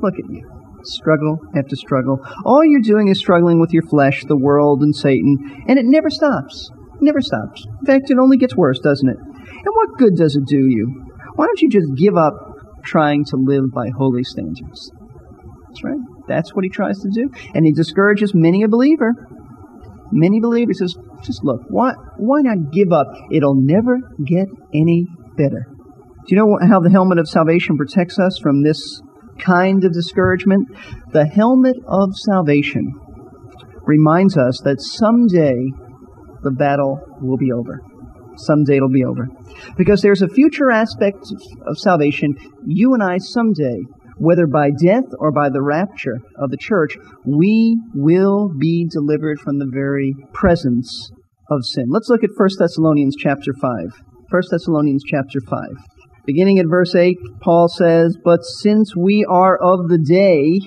Look 0.00 0.14
at 0.14 0.30
you. 0.30 0.48
Struggle 0.84 1.38
after 1.56 1.76
struggle. 1.76 2.18
All 2.44 2.62
you're 2.64 2.80
doing 2.82 3.08
is 3.08 3.18
struggling 3.18 3.58
with 3.58 3.72
your 3.72 3.84
flesh, 3.88 4.24
the 4.28 4.36
world, 4.36 4.82
and 4.82 4.94
Satan, 4.94 5.64
and 5.66 5.78
it 5.78 5.86
never 5.86 6.10
stops. 6.10 6.70
It 6.96 7.02
never 7.02 7.22
stops. 7.22 7.64
In 7.80 7.86
fact, 7.86 8.10
it 8.10 8.18
only 8.20 8.36
gets 8.36 8.54
worse, 8.54 8.78
doesn't 8.80 9.08
it? 9.08 9.16
And 9.16 9.74
what 9.74 9.98
good 9.98 10.14
does 10.16 10.36
it 10.36 10.44
do 10.46 10.58
you? 10.58 11.04
Why 11.36 11.46
don't 11.46 11.60
you 11.62 11.70
just 11.70 11.88
give 11.96 12.16
up 12.16 12.34
trying 12.84 13.24
to 13.24 13.36
live 13.36 13.72
by 13.72 13.88
holy 13.96 14.24
standards? 14.24 14.92
That's 15.68 15.84
right. 15.84 16.00
That's 16.28 16.54
what 16.54 16.64
he 16.64 16.70
tries 16.70 16.98
to 17.00 17.08
do. 17.12 17.30
And 17.54 17.64
he 17.64 17.72
discourages 17.72 18.32
many 18.34 18.62
a 18.62 18.68
believer. 18.68 19.12
Many 20.12 20.40
believers 20.40 20.78
says, 20.78 20.94
just 21.22 21.44
look, 21.44 21.62
why, 21.68 21.92
why 22.18 22.40
not 22.42 22.72
give 22.72 22.92
up? 22.92 23.06
It'll 23.32 23.56
never 23.56 23.98
get 24.24 24.48
any 24.72 25.06
better. 25.36 25.66
Do 26.26 26.34
you 26.34 26.36
know 26.36 26.58
how 26.68 26.80
the 26.80 26.90
helmet 26.90 27.18
of 27.18 27.28
salvation 27.28 27.76
protects 27.76 28.18
us 28.18 28.38
from 28.38 28.62
this 28.62 29.02
kind 29.38 29.84
of 29.84 29.92
discouragement? 29.92 30.68
The 31.12 31.26
helmet 31.26 31.76
of 31.86 32.10
salvation 32.14 32.94
reminds 33.82 34.36
us 34.36 34.60
that 34.64 34.80
someday 34.80 35.70
the 36.42 36.50
battle 36.50 37.00
will 37.20 37.36
be 37.36 37.52
over. 37.52 37.80
Someday 38.36 38.76
it'll 38.76 38.88
be 38.88 39.04
over. 39.04 39.28
Because 39.76 40.02
there's 40.02 40.22
a 40.22 40.28
future 40.28 40.70
aspect 40.70 41.24
of 41.66 41.78
salvation. 41.78 42.36
You 42.66 42.94
and 42.94 43.02
I 43.02 43.18
someday, 43.18 43.80
whether 44.18 44.46
by 44.46 44.70
death 44.70 45.04
or 45.18 45.32
by 45.32 45.48
the 45.48 45.62
rapture 45.62 46.18
of 46.36 46.50
the 46.50 46.56
church, 46.56 46.96
we 47.24 47.76
will 47.94 48.50
be 48.58 48.86
delivered 48.90 49.40
from 49.40 49.58
the 49.58 49.70
very 49.72 50.14
presence 50.32 51.10
of 51.50 51.64
sin. 51.64 51.86
Let's 51.88 52.08
look 52.08 52.24
at 52.24 52.30
1 52.36 52.48
Thessalonians 52.58 53.16
chapter 53.18 53.52
5. 53.60 53.70
1 54.30 54.42
Thessalonians 54.50 55.02
chapter 55.06 55.40
5. 55.40 55.60
Beginning 56.26 56.58
at 56.58 56.66
verse 56.68 56.94
8, 56.94 57.18
Paul 57.42 57.68
says, 57.68 58.16
But 58.24 58.44
since 58.44 58.96
we 58.96 59.26
are 59.28 59.58
of 59.60 59.88
the 59.88 59.98
day, 59.98 60.58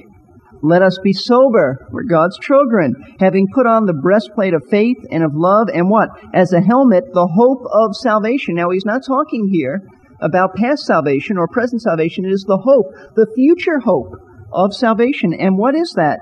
let 0.62 0.82
us 0.82 1.00
be 1.04 1.14
sober. 1.14 1.88
We're 1.92 2.04
God's 2.04 2.38
children, 2.40 2.94
having 3.20 3.48
put 3.54 3.66
on 3.66 3.86
the 3.86 3.94
breastplate 3.94 4.54
of 4.54 4.64
faith 4.70 4.98
and 5.12 5.24
of 5.24 5.32
love, 5.34 5.68
and 5.74 5.90
what? 5.90 6.10
As 6.34 6.54
a 6.54 6.62
helmet, 6.62 7.06
the 7.14 7.28
hope 7.28 7.64
of 7.72 7.96
salvation. 7.96 8.56
Now, 8.56 8.70
he's 8.70 8.86
not 8.86 9.02
talking 9.06 9.50
here 9.52 9.82
about 10.22 10.56
past 10.56 10.84
salvation 10.86 11.38
or 11.38 11.48
present 11.48 11.82
salvation. 11.82 12.26
It 12.26 12.32
is 12.32 12.46
the 12.48 12.58
hope, 12.58 12.88
the 13.16 13.28
future 13.36 13.80
hope 13.80 14.14
of 14.52 14.74
salvation. 14.74 15.34
And 15.34 15.58
what 15.58 15.76
is 15.76 15.94
that? 15.96 16.20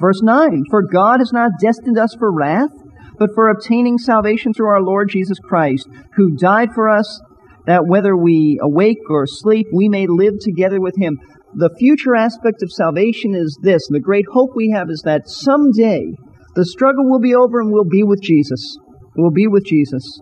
Verse 0.00 0.22
9 0.22 0.64
For 0.70 0.82
God 0.82 1.20
has 1.20 1.32
not 1.32 1.52
destined 1.60 1.98
us 1.98 2.14
for 2.18 2.32
wrath, 2.32 2.70
but 3.18 3.30
for 3.34 3.48
obtaining 3.48 3.98
salvation 3.98 4.52
through 4.52 4.68
our 4.68 4.82
Lord 4.82 5.10
Jesus 5.10 5.38
Christ, 5.38 5.88
who 6.14 6.36
died 6.36 6.70
for 6.74 6.88
us, 6.88 7.20
that 7.66 7.86
whether 7.86 8.16
we 8.16 8.58
awake 8.62 9.10
or 9.10 9.26
sleep, 9.26 9.66
we 9.72 9.88
may 9.88 10.06
live 10.06 10.34
together 10.40 10.80
with 10.80 10.96
him 10.96 11.18
the 11.54 11.74
future 11.78 12.14
aspect 12.14 12.62
of 12.62 12.70
salvation 12.70 13.34
is 13.34 13.58
this, 13.62 13.88
and 13.88 13.96
the 13.96 14.04
great 14.04 14.26
hope 14.32 14.50
we 14.54 14.70
have 14.70 14.90
is 14.90 15.02
that 15.04 15.28
someday 15.28 16.12
the 16.54 16.66
struggle 16.66 17.08
will 17.08 17.20
be 17.20 17.34
over 17.34 17.60
and 17.60 17.72
we'll 17.72 17.88
be 17.88 18.02
with 18.02 18.20
Jesus. 18.22 18.76
We'll 19.16 19.30
be 19.30 19.46
with 19.46 19.64
Jesus. 19.64 20.20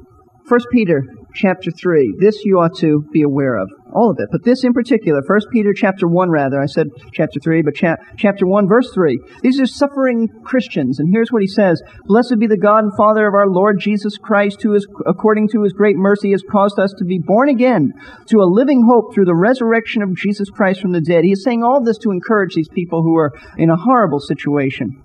1 0.49 0.61
Peter 0.71 1.03
chapter 1.37 1.71
3. 1.71 2.17
This 2.19 2.45
you 2.45 2.59
ought 2.59 2.77
to 2.79 3.05
be 3.13 3.23
aware 3.23 3.57
of. 3.57 3.69
All 3.95 4.11
of 4.11 4.17
it. 4.19 4.29
But 4.33 4.45
this 4.45 4.65
in 4.65 4.73
particular, 4.73 5.21
1 5.27 5.41
Peter 5.53 5.73
chapter 5.73 6.09
1 6.09 6.31
rather. 6.31 6.61
I 6.61 6.67
said 6.67 6.89
chapter 7.13 7.39
3, 7.39 7.63
but 7.63 7.75
cha- 7.75 7.97
chapter 8.17 8.47
1 8.47 8.67
verse 8.67 8.91
3. 8.93 9.19
These 9.43 9.61
are 9.61 9.67
suffering 9.67 10.29
Christians. 10.45 10.99
And 10.99 11.13
here's 11.13 11.31
what 11.31 11.43
he 11.43 11.49
says. 11.49 11.83
Blessed 12.07 12.37
be 12.39 12.47
the 12.47 12.59
God 12.59 12.85
and 12.85 12.93
Father 12.97 13.29
of 13.29 13.35
our 13.35 13.49
Lord 13.49 13.79
Jesus 13.79 14.17
Christ, 14.17 14.63
who 14.63 14.75
is, 14.75 14.87
according 15.07 15.49
to 15.51 15.63
his 15.63 15.73
great 15.73 15.97
mercy, 15.97 16.33
has 16.33 16.43
caused 16.51 16.79
us 16.79 16.93
to 16.99 17.05
be 17.05 17.21
born 17.25 17.49
again 17.49 17.93
to 18.27 18.39
a 18.39 18.51
living 18.51 18.85
hope 18.89 19.15
through 19.15 19.27
the 19.27 19.35
resurrection 19.35 20.03
of 20.03 20.17
Jesus 20.17 20.51
Christ 20.51 20.81
from 20.81 20.93
the 20.93 21.01
dead. 21.01 21.25
He 21.25 21.33
is 21.33 21.45
saying 21.45 21.63
all 21.63 21.83
this 21.83 21.99
to 21.99 22.11
encourage 22.11 22.55
these 22.55 22.69
people 22.69 23.03
who 23.03 23.17
are 23.17 23.33
in 23.59 23.71
a 23.71 23.77
horrible 23.77 24.21
situation 24.21 25.03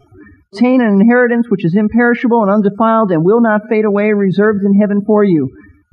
obtain 0.53 0.81
an 0.81 0.99
inheritance 0.99 1.47
which 1.47 1.63
is 1.63 1.77
imperishable 1.77 2.41
and 2.41 2.51
undefiled 2.51 3.09
and 3.09 3.23
will 3.23 3.39
not 3.39 3.61
fade 3.69 3.85
away, 3.85 4.11
reserved 4.11 4.65
in 4.65 4.77
heaven 4.77 4.99
for 5.05 5.23
you 5.23 5.49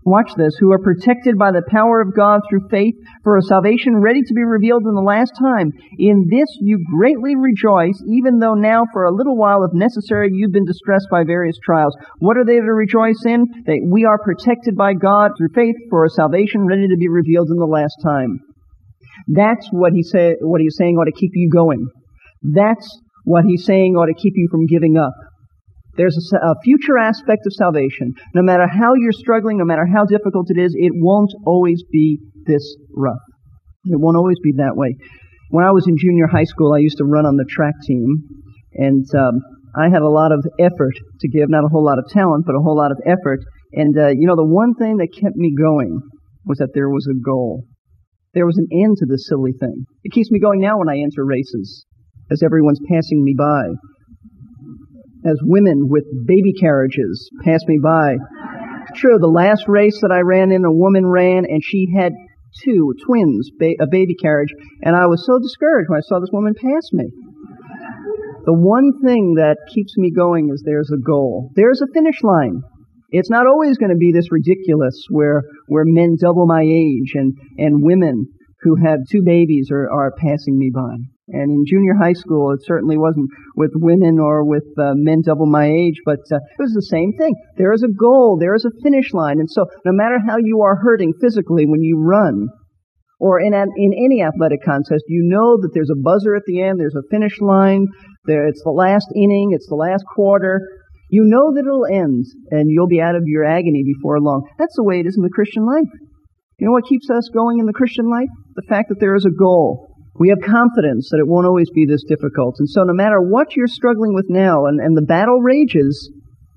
watch 0.09 0.33
this, 0.37 0.57
who 0.59 0.73
are 0.73 0.83
protected 0.83 1.37
by 1.38 1.53
the 1.53 1.62
power 1.68 2.01
of 2.01 2.16
God 2.16 2.40
through 2.49 2.68
faith 2.71 2.94
for 3.23 3.37
a 3.37 3.42
salvation 3.42 4.01
ready 4.01 4.23
to 4.23 4.35
be 4.35 4.42
revealed 4.42 4.83
in 4.85 4.94
the 4.94 5.05
last 5.05 5.33
time. 5.38 5.71
In 5.99 6.27
this 6.31 6.49
you 6.61 6.83
greatly 6.97 7.37
rejoice, 7.37 8.01
even 8.09 8.38
though 8.38 8.55
now 8.55 8.85
for 8.92 9.05
a 9.05 9.14
little 9.14 9.37
while, 9.37 9.64
if 9.64 9.73
necessary, 9.73 10.31
you've 10.33 10.53
been 10.53 10.64
distressed 10.64 11.09
by 11.11 11.25
various 11.25 11.57
trials. 11.64 11.97
What 12.18 12.37
are 12.37 12.44
they 12.44 12.57
to 12.57 12.73
rejoice 12.73 13.23
in? 13.27 13.44
That 13.66 13.87
we 13.87 14.05
are 14.05 14.18
protected 14.18 14.77
by 14.77 14.94
God 14.94 15.33
through 15.37 15.55
faith 15.55 15.77
for 15.90 16.05
a 16.05 16.11
salvation 16.11 16.66
ready 16.66 16.88
to 16.88 16.97
be 16.99 17.09
revealed 17.09 17.49
in 17.51 17.57
the 17.57 17.66
last 17.66 17.97
time. 18.03 18.40
That's 19.29 19.68
what 19.71 19.92
he 19.92 20.03
say, 20.03 20.37
what 20.40 20.61
he's 20.61 20.77
saying 20.77 20.97
ought 20.97 21.05
to 21.05 21.12
keep 21.12 21.33
you 21.35 21.51
going. 21.51 21.87
That's 22.42 22.88
what 23.25 23.44
he's 23.44 23.64
saying 23.64 23.94
ought 23.94 24.07
to 24.07 24.14
keep 24.14 24.35
you 24.37 24.49
from 24.51 24.66
giving 24.66 24.97
up. 24.97 25.12
There's 25.98 26.16
a, 26.32 26.54
future 26.62 26.96
aspect 26.96 27.42
of 27.44 27.52
salvation. 27.52 28.14
No 28.34 28.42
matter 28.42 28.66
how 28.70 28.94
you're 28.94 29.12
struggling, 29.12 29.58
no 29.58 29.64
matter 29.64 29.84
how 29.84 30.06
difficult 30.06 30.46
it 30.48 30.58
is, 30.58 30.72
it 30.78 30.92
won't 30.94 31.34
always 31.44 31.82
be 31.90 32.18
this 32.46 32.76
rough. 32.94 33.26
It 33.84 33.98
won't 33.98 34.16
always 34.16 34.38
be 34.42 34.52
that 34.58 34.76
way. 34.76 34.94
When 35.50 35.64
I 35.64 35.72
was 35.72 35.87
in 35.88 35.96
junior 35.98 36.28
high 36.28 36.44
school, 36.44 36.72
I 36.72 36.78
used 36.78 36.98
to 36.98 37.04
run 37.04 37.26
on 37.26 37.37
the 37.37 37.48
track 37.50 37.74
team, 37.84 38.06
and 38.74 39.04
um, 39.18 39.42
I 39.76 39.90
had 39.90 40.02
a 40.02 40.08
lot 40.08 40.30
of 40.30 40.46
effort 40.61 40.94
to 41.20 41.28
give, 41.28 41.50
not 41.50 41.64
a 41.64 41.68
whole 41.68 41.84
lot 41.84 41.98
of 41.98 42.06
talent, 42.11 42.46
but 42.46 42.54
a 42.54 42.62
whole 42.62 42.76
lot 42.76 42.92
of 42.92 42.98
effort. 43.04 43.40
And, 43.72 43.98
uh, 43.98 44.08
you 44.14 44.26
know, 44.26 44.37
the 44.37 44.46
one 44.46 44.74
thing 44.74 44.98
that 44.98 45.08
kept 45.12 45.37
me 45.37 45.52
going 45.52 46.00
was 46.46 46.58
that 46.58 46.70
there 46.74 46.88
was 46.88 47.06
a 47.11 47.18
goal. 47.18 47.64
There 48.34 48.46
was 48.46 48.56
an 48.56 48.68
end 48.72 48.96
to 48.98 49.06
this 49.06 49.26
silly 49.28 49.52
thing. 49.58 49.84
It 50.04 50.12
keeps 50.12 50.30
me 50.30 50.38
going 50.38 50.61
now 50.61 50.78
when 50.78 50.88
I 50.88 51.02
enter 51.02 51.24
races. 51.24 51.84
as 52.30 52.42
everyone's 52.42 52.80
passing 52.88 53.24
me 53.24 53.34
by. 53.37 53.72
As 55.26 55.38
women 55.42 55.88
with 55.88 56.04
baby 56.26 56.52
carriages 56.61 57.31
pass 57.44 57.61
me 57.66 57.78
by. 57.83 58.16
Sure, 58.94 59.18
the 59.18 59.26
last 59.26 59.64
race 59.68 60.00
that 60.00 60.12
I 60.12 60.20
ran 60.20 60.52
in, 60.52 60.64
a 60.64 60.72
woman 60.72 61.07
ran 61.07 61.44
and 61.44 61.62
she 61.62 61.88
had 61.96 62.12
two 62.64 62.94
twins, 63.07 63.50
ba- 63.59 63.76
a 63.81 63.87
baby 63.90 64.14
carriage, 64.14 64.54
and 64.83 64.96
I 64.96 65.07
was 65.07 65.26
so 65.26 65.38
discouraged 65.38 65.90
when 65.90 65.98
I 65.98 66.07
saw 66.07 66.20
this 66.20 66.31
woman 66.33 66.54
pass 66.54 66.92
me. 66.92 67.11
The 68.44 68.54
one 68.54 68.92
thing 69.04 69.35
that 69.35 69.59
keeps 69.74 69.98
me 69.98 70.11
going 70.11 70.48
is 70.52 70.62
there's 70.64 70.90
a 70.90 71.02
goal. 71.04 71.50
There's 71.54 71.83
a 71.83 71.92
finish 71.92 72.22
line. 72.22 72.62
It's 73.11 73.31
not 73.31 73.46
always 73.46 73.76
going 73.76 73.90
to 73.90 73.96
be 73.96 74.12
this 74.12 74.33
ridiculous 74.33 75.04
where, 75.11 75.42
where 75.66 75.85
men 75.85 76.16
double 76.20 76.46
my 76.46 76.62
age 76.62 77.12
and, 77.14 77.35
and 77.59 77.83
women 77.83 78.26
who 78.62 78.76
have 78.76 79.00
two 79.11 79.22
babies 79.24 79.68
are, 79.70 79.90
are 79.90 80.12
passing 80.16 80.59
me 80.59 80.70
by. 80.74 80.96
And 81.31 81.51
in 81.51 81.64
junior 81.67 81.95
high 82.01 82.14
school, 82.14 82.53
it 82.53 82.64
certainly 82.64 82.97
wasn't 82.97 83.29
with 83.57 83.73
women 83.75 84.19
or 84.19 84.45
with 84.45 84.64
uh, 84.79 84.93
men 84.95 85.23
double 85.25 85.47
my 85.47 85.67
age, 85.67 86.01
but 86.05 86.21
uh, 86.33 86.37
it 86.37 86.62
was 86.62 86.73
the 86.73 86.88
same 86.88 87.12
thing. 87.19 87.35
There 87.57 87.73
is 87.73 87.83
a 87.83 87.93
goal, 87.93 88.38
there 88.41 88.55
is 88.55 88.64
a 88.64 88.83
finish 88.83 89.12
line, 89.12 89.38
and 89.38 89.51
so 89.51 89.67
no 89.85 89.93
matter 89.93 90.19
how 90.27 90.37
you 90.38 90.62
are 90.62 90.77
hurting 90.77 91.12
physically 91.21 91.67
when 91.67 91.83
you 91.83 92.01
run, 92.01 92.49
or 93.21 93.41
in 93.41 93.53
an, 93.53 93.69
in 93.77 93.93
any 93.93 94.23
athletic 94.23 94.62
contest, 94.64 95.05
you 95.09 95.23
know 95.27 95.59
that 95.61 95.71
there's 95.75 95.91
a 95.91 96.01
buzzer 96.01 96.35
at 96.35 96.45
the 96.47 96.62
end, 96.62 96.79
there's 96.79 96.95
a 96.95 97.09
finish 97.11 97.41
line, 97.41 97.87
there 98.27 98.47
it's 98.47 98.62
the 98.62 98.71
last 98.71 99.09
inning, 99.14 99.51
it's 99.53 99.69
the 99.69 99.75
last 99.75 100.05
quarter. 100.14 100.61
You 101.11 101.25
know 101.25 101.53
that 101.55 101.64
it'll 101.64 101.87
end, 101.87 102.25
and 102.51 102.71
you'll 102.71 102.87
be 102.87 103.01
out 103.01 103.17
of 103.17 103.23
your 103.25 103.45
agony 103.45 103.83
before 103.83 104.21
long. 104.21 104.47
That's 104.59 104.77
the 104.77 104.85
way 104.85 105.01
it 105.01 105.07
is 105.07 105.17
in 105.17 105.23
the 105.23 105.33
Christian 105.35 105.67
life. 105.67 105.88
You 106.59 106.67
know 106.67 106.73
what 106.73 106.85
keeps 106.85 107.09
us 107.09 107.31
going 107.33 107.61
in 107.61 107.67
the 107.67 107.73
Christian 107.73 108.11
life? 108.11 108.29
The 108.57 108.67
fact 108.69 108.88
that 108.91 109.01
there 109.01 109.14
is 109.14 109.25
a 109.25 109.31
goal. 109.31 109.88
We 110.18 110.31
have 110.31 110.38
confidence 110.42 111.09
that 111.11 111.20
it 111.20 111.28
won't 111.28 111.46
always 111.46 111.70
be 111.70 111.87
this 111.87 112.02
difficult. 112.09 112.57
And 112.59 112.68
so 112.68 112.83
no 112.83 112.92
matter 112.92 113.20
what 113.20 113.54
you're 113.54 113.68
struggling 113.68 114.14
with 114.14 114.26
now 114.28 114.66
and, 114.66 114.81
and 114.81 114.96
the 114.96 115.07
battle 115.07 115.40
rages, 115.40 116.11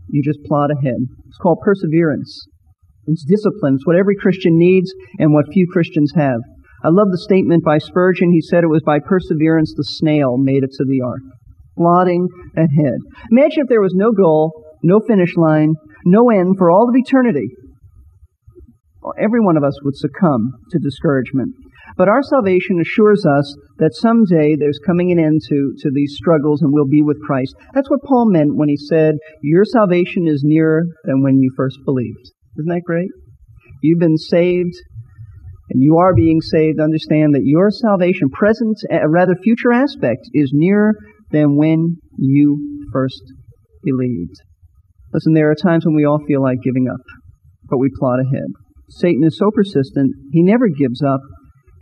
you 0.09 0.23
just 0.23 0.43
plod 0.45 0.71
ahead. 0.71 0.97
It's 1.27 1.37
called 1.37 1.59
perseverance. 1.63 2.47
It's 3.05 3.25
discipline. 3.25 3.75
It's 3.75 3.85
what 3.85 3.95
every 3.95 4.15
Christian 4.15 4.57
needs 4.57 4.91
and 5.19 5.33
what 5.33 5.45
few 5.53 5.67
Christians 5.71 6.11
have. 6.15 6.41
I 6.83 6.89
love 6.89 7.09
the 7.11 7.21
statement 7.21 7.63
by 7.63 7.77
Spurgeon. 7.77 8.31
He 8.31 8.41
said 8.41 8.63
it 8.63 8.67
was 8.67 8.81
by 8.83 8.97
perseverance 8.99 9.73
the 9.75 9.83
snail 9.83 10.37
made 10.37 10.63
it 10.63 10.71
to 10.77 10.85
the 10.85 11.01
ark. 11.05 11.21
Plodding 11.77 12.27
ahead. 12.57 12.97
Imagine 13.31 13.63
if 13.63 13.69
there 13.69 13.81
was 13.81 13.93
no 13.95 14.11
goal, 14.11 14.65
no 14.83 14.99
finish 14.99 15.35
line, 15.37 15.75
no 16.05 16.31
end 16.31 16.55
for 16.57 16.71
all 16.71 16.89
of 16.89 16.95
eternity. 16.95 17.49
Well, 19.01 19.13
every 19.19 19.39
one 19.39 19.57
of 19.57 19.63
us 19.63 19.79
would 19.83 19.95
succumb 19.95 20.53
to 20.71 20.79
discouragement. 20.79 21.53
But 21.97 22.07
our 22.07 22.23
salvation 22.23 22.79
assures 22.79 23.25
us 23.25 23.55
that 23.77 23.93
someday 23.93 24.55
there's 24.55 24.79
coming 24.85 25.11
an 25.11 25.19
end 25.19 25.41
to, 25.49 25.73
to 25.79 25.91
these 25.93 26.15
struggles 26.15 26.61
and 26.61 26.71
we'll 26.73 26.87
be 26.87 27.01
with 27.01 27.21
Christ. 27.21 27.55
That's 27.73 27.89
what 27.89 28.03
Paul 28.03 28.31
meant 28.31 28.55
when 28.55 28.69
he 28.69 28.77
said, 28.77 29.15
Your 29.41 29.65
salvation 29.65 30.27
is 30.27 30.41
nearer 30.43 30.83
than 31.05 31.21
when 31.23 31.39
you 31.39 31.51
first 31.55 31.77
believed. 31.85 32.31
Isn't 32.57 32.69
that 32.69 32.83
great? 32.85 33.09
You've 33.81 33.99
been 33.99 34.17
saved 34.17 34.75
and 35.71 35.81
you 35.81 35.97
are 35.97 36.13
being 36.13 36.41
saved. 36.41 36.79
Understand 36.79 37.33
that 37.33 37.43
your 37.43 37.69
salvation, 37.71 38.29
present, 38.29 38.77
uh, 38.91 39.07
rather 39.07 39.35
future 39.41 39.71
aspect, 39.71 40.21
is 40.33 40.51
nearer 40.53 40.93
than 41.31 41.55
when 41.55 41.97
you 42.17 42.87
first 42.91 43.21
believed. 43.83 44.35
Listen, 45.13 45.33
there 45.33 45.49
are 45.49 45.55
times 45.55 45.85
when 45.85 45.95
we 45.95 46.05
all 46.05 46.19
feel 46.27 46.41
like 46.41 46.57
giving 46.63 46.87
up, 46.87 47.01
but 47.69 47.77
we 47.77 47.89
plod 47.99 48.19
ahead. 48.19 48.47
Satan 48.89 49.23
is 49.23 49.37
so 49.37 49.49
persistent, 49.53 50.13
he 50.31 50.43
never 50.43 50.67
gives 50.67 51.01
up. 51.01 51.21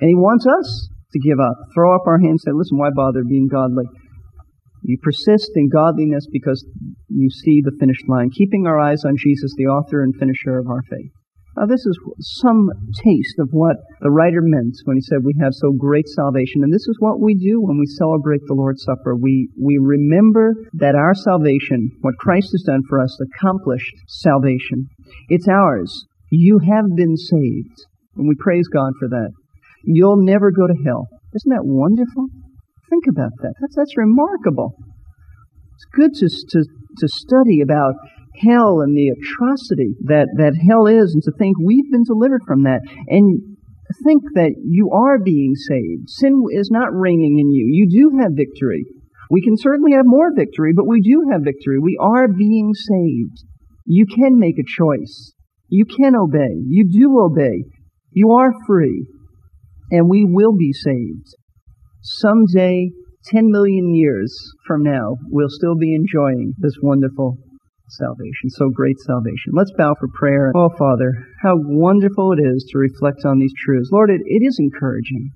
And 0.02 0.10
he 0.10 0.16
wants 0.16 0.46
us 0.48 0.90
to 1.12 1.20
give 1.20 1.40
up, 1.40 1.56
throw 1.74 1.96
up 1.96 2.08
our 2.08 2.20
hands, 2.20 2.44
say, 2.46 2.52
listen, 2.54 2.78
why 2.78 2.90
bother 2.94 3.24
being 3.28 3.48
godly? 3.48 3.86
You 4.84 4.98
persist 5.02 5.52
in 5.56 5.70
godliness 5.70 6.26
because 6.32 6.66
you 7.10 7.30
see 7.30 7.62
the 7.62 7.76
finished 7.80 8.08
line, 8.08 8.30
keeping 8.30 8.66
our 8.66 8.80
eyes 8.80 9.04
on 9.04 9.16
Jesus, 9.18 9.54
the 9.58 9.66
author 9.66 10.04
and 10.04 10.16
finisher 10.16 10.58
of 10.58 10.68
our 10.68 10.82
faith. 10.90 11.12
Now, 11.58 11.66
this 11.66 11.86
is 11.86 12.00
some 12.40 12.70
taste 13.04 13.36
of 13.40 13.50
what 13.52 13.76
the 14.00 14.12
writer 14.12 14.40
meant 14.42 14.76
when 14.86 14.96
he 14.96 15.02
said 15.02 15.20
we 15.24 15.36
have 15.42 15.52
so 15.54 15.74
great 15.78 16.08
salvation. 16.08 16.64
And 16.64 16.74
this 16.74 16.88
is 16.88 16.96
what 17.00 17.20
we 17.20 17.36
do 17.36 17.60
when 17.60 17.78
we 17.78 17.86
celebrate 17.86 18.42
the 18.46 18.54
Lord's 18.54 18.84
Supper. 18.84 19.16
We, 19.16 19.50
we 19.60 19.78
remember 19.82 20.54
that 20.74 20.96
our 20.96 21.14
salvation, 21.14 21.92
what 22.00 22.16
Christ 22.18 22.50
has 22.54 22.64
done 22.66 22.84
for 22.88 23.02
us, 23.02 23.18
accomplished 23.20 23.94
salvation. 24.08 24.88
It's 25.28 25.50
ours. 25.50 26.06
You 26.32 26.60
have 26.60 26.96
been 26.96 27.18
saved. 27.18 27.76
And 28.16 28.30
we 28.30 28.36
praise 28.40 28.68
God 28.70 28.94
for 29.00 29.10
that. 29.10 29.32
You'll 29.84 30.24
never 30.24 30.52
go 30.52 30.68
to 30.68 30.84
hell. 30.86 31.08
Isn't 31.34 31.50
that 31.50 31.64
wonderful? 31.64 32.28
Think 32.90 33.06
about 33.08 33.32
that. 33.42 33.54
That's, 33.62 33.76
that's 33.76 33.98
remarkable. 33.98 34.74
It's 35.76 35.86
good 35.94 36.14
to, 36.16 36.28
to, 36.28 36.64
to 36.64 37.08
study 37.08 37.62
about 37.62 37.96
hell 38.42 38.82
and 38.82 38.96
the 38.96 39.10
atrocity 39.10 39.96
that, 40.06 40.28
that 40.38 40.58
hell 40.68 40.88
is 40.88 41.14
and 41.14 41.24
to 41.24 41.32
think 41.38 41.58
we've 41.60 41.92
been 41.92 42.04
delivered 42.04 42.42
from 42.48 42.64
that 42.64 42.82
and 43.08 43.58
think 44.04 44.24
that 44.36 44.54
you 44.64 44.92
are 44.92 45.20
being 45.20 45.54
saved. 45.56 46.10
Sin 46.10 46.44
is 46.52 46.70
not 46.72 46.90
reigning 46.92 47.40
in 47.40 47.50
you. 47.52 47.68
You 47.72 47.88
do 47.90 48.20
have 48.22 48.32
victory. 48.36 48.86
We 49.30 49.42
can 49.42 49.58
certainly 49.58 49.94
have 49.94 50.06
more 50.06 50.32
victory, 50.36 50.74
but 50.76 50.88
we 50.88 51.02
do 51.02 51.30
have 51.32 51.42
victory. 51.44 51.80
We 51.80 51.98
are 52.02 52.28
being 52.28 52.74
saved. 52.74 53.46
You 53.86 54.06
can 54.06 54.40
make 54.40 54.58
a 54.58 54.68
choice. 54.68 55.34
You 55.68 55.86
can 55.86 56.16
obey. 56.16 56.58
You 56.66 56.86
do 56.90 57.20
obey. 57.22 57.64
You 58.12 58.32
are 58.32 58.52
free 58.66 59.06
and 59.92 60.10
we 60.10 60.26
will 60.26 60.56
be 60.56 60.74
saved. 60.74 61.36
Someday, 62.02 62.90
10 63.26 63.52
million 63.52 63.94
years 63.94 64.34
from 64.66 64.84
now, 64.84 65.16
we'll 65.30 65.50
still 65.50 65.76
be 65.76 65.94
enjoying 65.94 66.54
this 66.60 66.76
wonderful 66.82 67.38
salvation, 67.90 68.50
so 68.50 68.70
great 68.70 69.00
salvation. 69.00 69.52
Let's 69.54 69.74
bow 69.78 69.96
for 70.00 70.08
prayer. 70.14 70.52
Oh, 70.56 70.70
Father, 70.78 71.12
how 71.42 71.56
wonderful 71.56 72.34
it 72.34 72.42
is 72.42 72.68
to 72.72 72.78
reflect 72.78 73.26
on 73.26 73.40
these 73.40 73.54
truths. 73.66 73.90
Lord, 73.92 74.10
it, 74.10 74.22
it 74.26 74.46
is 74.46 74.58
encouraging. 74.60 75.32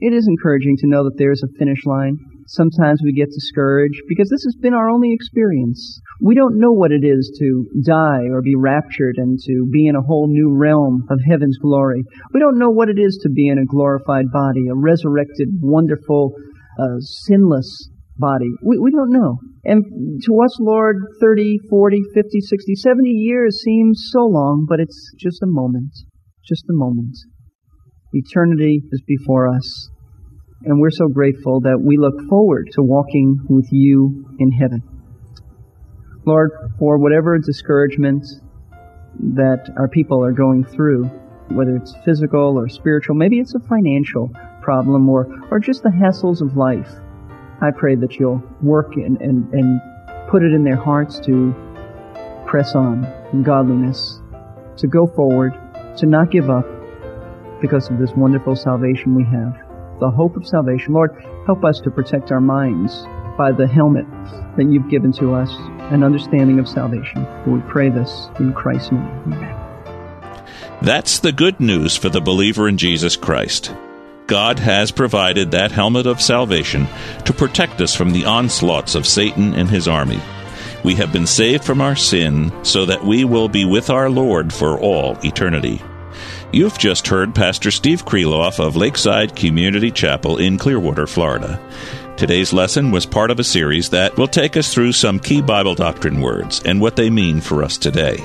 It 0.00 0.12
is 0.12 0.26
encouraging 0.26 0.76
to 0.78 0.88
know 0.88 1.04
that 1.04 1.16
there's 1.18 1.42
a 1.42 1.58
finish 1.58 1.84
line. 1.86 2.18
Sometimes 2.46 3.00
we 3.02 3.12
get 3.12 3.28
discouraged 3.30 4.02
because 4.08 4.28
this 4.28 4.44
has 4.44 4.56
been 4.60 4.74
our 4.74 4.88
only 4.88 5.12
experience. 5.12 6.00
We 6.20 6.34
don't 6.34 6.58
know 6.58 6.72
what 6.72 6.92
it 6.92 7.04
is 7.04 7.30
to 7.38 7.66
die 7.84 8.28
or 8.30 8.42
be 8.42 8.54
raptured 8.56 9.16
and 9.16 9.38
to 9.46 9.66
be 9.70 9.86
in 9.86 9.96
a 9.96 10.02
whole 10.02 10.28
new 10.28 10.54
realm 10.54 11.06
of 11.10 11.20
heaven's 11.28 11.58
glory. 11.58 12.02
We 12.32 12.40
don't 12.40 12.58
know 12.58 12.70
what 12.70 12.88
it 12.88 12.98
is 12.98 13.18
to 13.22 13.30
be 13.30 13.48
in 13.48 13.58
a 13.58 13.64
glorified 13.64 14.26
body, 14.32 14.68
a 14.68 14.74
resurrected, 14.74 15.48
wonderful, 15.60 16.34
uh, 16.78 16.98
sinless 17.00 17.88
body. 18.16 18.50
We, 18.62 18.78
we 18.78 18.90
don't 18.90 19.12
know. 19.12 19.38
And 19.64 19.84
to 20.24 20.40
us, 20.44 20.58
Lord, 20.60 20.96
30, 21.20 21.58
40, 21.70 22.00
50, 22.14 22.40
60, 22.40 22.74
70 22.74 23.10
years 23.10 23.60
seems 23.62 24.08
so 24.10 24.20
long, 24.20 24.66
but 24.68 24.80
it's 24.80 25.12
just 25.18 25.42
a 25.42 25.46
moment. 25.46 25.92
Just 26.44 26.64
a 26.64 26.74
moment. 26.74 27.16
Eternity 28.12 28.82
is 28.90 29.02
before 29.06 29.48
us. 29.48 29.90
And 30.64 30.80
we're 30.80 30.90
so 30.90 31.08
grateful 31.08 31.60
that 31.62 31.80
we 31.80 31.96
look 31.96 32.28
forward 32.28 32.68
to 32.72 32.82
walking 32.82 33.40
with 33.48 33.68
you 33.72 34.24
in 34.38 34.52
heaven. 34.52 34.82
Lord, 36.24 36.52
for 36.78 36.98
whatever 36.98 37.36
discouragement 37.38 38.24
that 39.34 39.70
our 39.76 39.88
people 39.88 40.22
are 40.24 40.32
going 40.32 40.64
through, 40.64 41.04
whether 41.48 41.76
it's 41.76 41.94
physical 42.04 42.56
or 42.56 42.68
spiritual, 42.68 43.16
maybe 43.16 43.40
it's 43.40 43.54
a 43.54 43.60
financial 43.60 44.30
problem 44.60 45.08
or, 45.08 45.26
or 45.50 45.58
just 45.58 45.82
the 45.82 45.88
hassles 45.88 46.40
of 46.40 46.56
life, 46.56 46.90
I 47.60 47.70
pray 47.70 47.96
that 47.96 48.14
you'll 48.14 48.42
work 48.60 48.94
and, 48.94 49.20
and, 49.20 49.52
and 49.52 49.80
put 50.28 50.42
it 50.42 50.52
in 50.52 50.64
their 50.64 50.76
hearts 50.76 51.18
to 51.20 51.54
press 52.46 52.74
on 52.74 53.04
in 53.32 53.42
godliness, 53.42 54.20
to 54.76 54.86
go 54.86 55.06
forward, 55.06 55.52
to 55.96 56.06
not 56.06 56.30
give 56.30 56.50
up 56.50 56.66
because 57.60 57.88
of 57.90 57.98
this 57.98 58.10
wonderful 58.12 58.56
salvation 58.56 59.14
we 59.14 59.24
have, 59.24 59.56
the 60.02 60.10
hope 60.10 60.36
of 60.36 60.44
salvation. 60.44 60.92
Lord, 60.92 61.12
help 61.46 61.64
us 61.64 61.80
to 61.80 61.90
protect 61.90 62.32
our 62.32 62.40
minds 62.40 63.04
by 63.38 63.52
the 63.52 63.68
helmet 63.68 64.04
that 64.56 64.66
you've 64.68 64.90
given 64.90 65.12
to 65.12 65.32
us, 65.32 65.54
an 65.92 66.02
understanding 66.02 66.58
of 66.58 66.68
salvation. 66.68 67.24
We 67.46 67.60
pray 67.70 67.88
this 67.88 68.28
in 68.40 68.52
Christ's 68.52 68.90
name. 68.90 69.06
Amen. 69.26 69.58
That's 70.82 71.20
the 71.20 71.30
good 71.30 71.60
news 71.60 71.96
for 71.96 72.08
the 72.08 72.20
believer 72.20 72.68
in 72.68 72.78
Jesus 72.78 73.16
Christ. 73.16 73.72
God 74.26 74.58
has 74.58 74.90
provided 74.90 75.52
that 75.52 75.70
helmet 75.70 76.06
of 76.06 76.20
salvation 76.20 76.88
to 77.24 77.32
protect 77.32 77.80
us 77.80 77.94
from 77.94 78.10
the 78.10 78.24
onslaughts 78.24 78.96
of 78.96 79.06
Satan 79.06 79.54
and 79.54 79.70
his 79.70 79.86
army. 79.86 80.20
We 80.82 80.96
have 80.96 81.12
been 81.12 81.28
saved 81.28 81.62
from 81.62 81.80
our 81.80 81.94
sin 81.94 82.52
so 82.64 82.86
that 82.86 83.04
we 83.04 83.24
will 83.24 83.48
be 83.48 83.64
with 83.64 83.88
our 83.88 84.10
Lord 84.10 84.52
for 84.52 84.80
all 84.80 85.16
eternity. 85.24 85.80
You've 86.54 86.78
just 86.78 87.08
heard 87.08 87.34
Pastor 87.34 87.70
Steve 87.70 88.04
Kreloff 88.04 88.62
of 88.62 88.76
Lakeside 88.76 89.34
Community 89.34 89.90
Chapel 89.90 90.36
in 90.36 90.58
Clearwater, 90.58 91.06
Florida. 91.06 91.58
Today's 92.18 92.52
lesson 92.52 92.90
was 92.90 93.06
part 93.06 93.30
of 93.30 93.40
a 93.40 93.44
series 93.44 93.88
that 93.88 94.18
will 94.18 94.28
take 94.28 94.58
us 94.58 94.72
through 94.72 94.92
some 94.92 95.18
key 95.18 95.40
Bible 95.40 95.74
doctrine 95.74 96.20
words 96.20 96.60
and 96.66 96.78
what 96.78 96.94
they 96.94 97.08
mean 97.08 97.40
for 97.40 97.64
us 97.64 97.78
today. 97.78 98.18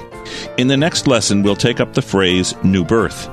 In 0.57 0.67
the 0.67 0.75
next 0.75 1.07
lesson, 1.07 1.41
we'll 1.41 1.55
take 1.55 1.79
up 1.79 1.93
the 1.93 2.01
phrase 2.01 2.53
new 2.65 2.83
birth. 2.83 3.29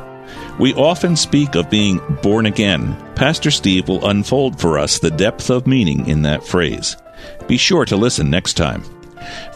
We 0.61 0.72
often 0.74 1.16
speak 1.16 1.57
of 1.57 1.68
being 1.68 2.00
born 2.22 2.46
again. 2.46 2.96
Pastor 3.16 3.50
Steve 3.50 3.88
will 3.88 4.09
unfold 4.09 4.61
for 4.61 4.78
us 4.78 5.00
the 5.00 5.11
depth 5.11 5.50
of 5.50 5.66
meaning 5.66 6.07
in 6.07 6.22
that 6.22 6.46
phrase. 6.46 6.96
Be 7.48 7.57
sure 7.57 7.85
to 7.87 7.96
listen 7.96 8.30
next 8.30 8.54
time. 8.54 8.85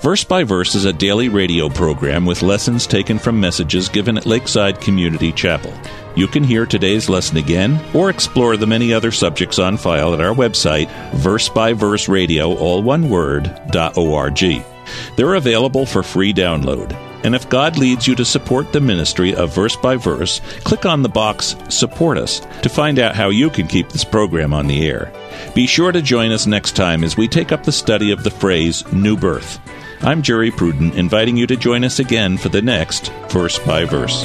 Verse 0.01 0.25
by 0.25 0.45
Verse 0.45 0.75
is 0.75 0.85
a 0.85 0.93
daily 0.93 1.29
radio 1.29 1.69
program 1.69 2.27
with 2.27 2.43
lessons 2.43 2.87
taken 2.87 3.19
from 3.19 3.41
messages 3.41 3.89
given 3.89 4.17
at 4.19 4.27
Lakeside 4.27 4.81
Community 4.81 5.33
Chapel. 5.33 5.73
You 6.17 6.27
can 6.27 6.45
hear 6.45 6.67
today's 6.67 7.09
lesson 7.09 7.37
again 7.37 7.81
or 7.95 8.11
explore 8.11 8.57
the 8.57 8.67
many 8.67 8.93
other 8.93 9.11
subjects 9.11 9.59
on 9.59 9.77
file 9.77 10.15
at 10.15 10.21
our 10.21 10.35
website, 10.35 10.91
verse 11.15 11.49
by 11.49 11.73
verse 11.73 12.09
radio, 12.09 12.55
all 12.57 12.83
one 12.83 13.09
word, 13.09 13.47
.org. 13.97 14.65
They're 15.17 15.35
available 15.35 15.87
for 15.87 16.03
free 16.03 16.33
download. 16.33 17.08
And 17.25 17.35
if 17.35 17.49
God 17.49 17.77
leads 17.77 18.07
you 18.07 18.15
to 18.15 18.25
support 18.25 18.73
the 18.73 18.81
ministry 18.81 19.35
of 19.35 19.55
Verse 19.55 19.77
by 19.77 19.97
Verse, 19.97 20.41
click 20.65 20.87
on 20.87 21.03
the 21.03 21.09
box 21.09 21.57
Support 21.69 22.19
Us 22.19 22.41
to 22.63 22.69
find 22.69 22.99
out 22.99 23.17
how 23.17 23.29
you 23.29 23.51
can 23.51 23.67
keep 23.67 23.89
this 23.89 24.05
program 24.05 24.55
on 24.55 24.67
the 24.67 24.89
air. 24.89 25.13
Be 25.55 25.67
sure 25.67 25.93
to 25.93 26.03
join 26.03 26.31
us 26.31 26.47
next 26.47 26.77
time 26.77 27.05
as 27.05 27.17
we 27.17 27.29
take 27.29 27.53
up 27.53 27.65
the 27.65 27.73
study 27.73 28.13
of 28.13 28.25
the 28.25 28.31
phrase 28.31 28.91
New 28.93 29.17
Birth. 29.17 29.61
I'm 30.01 30.23
Jerry 30.23 30.51
Pruden, 30.51 30.95
inviting 30.95 31.37
you 31.37 31.47
to 31.49 31.57
join 31.57 31.85
us 31.85 31.99
again 31.99 32.39
for 32.39 32.51
the 32.51 32.63
next 32.63 33.13
Verse 33.31 33.59
by 33.59 33.85
Verse. 33.85 34.25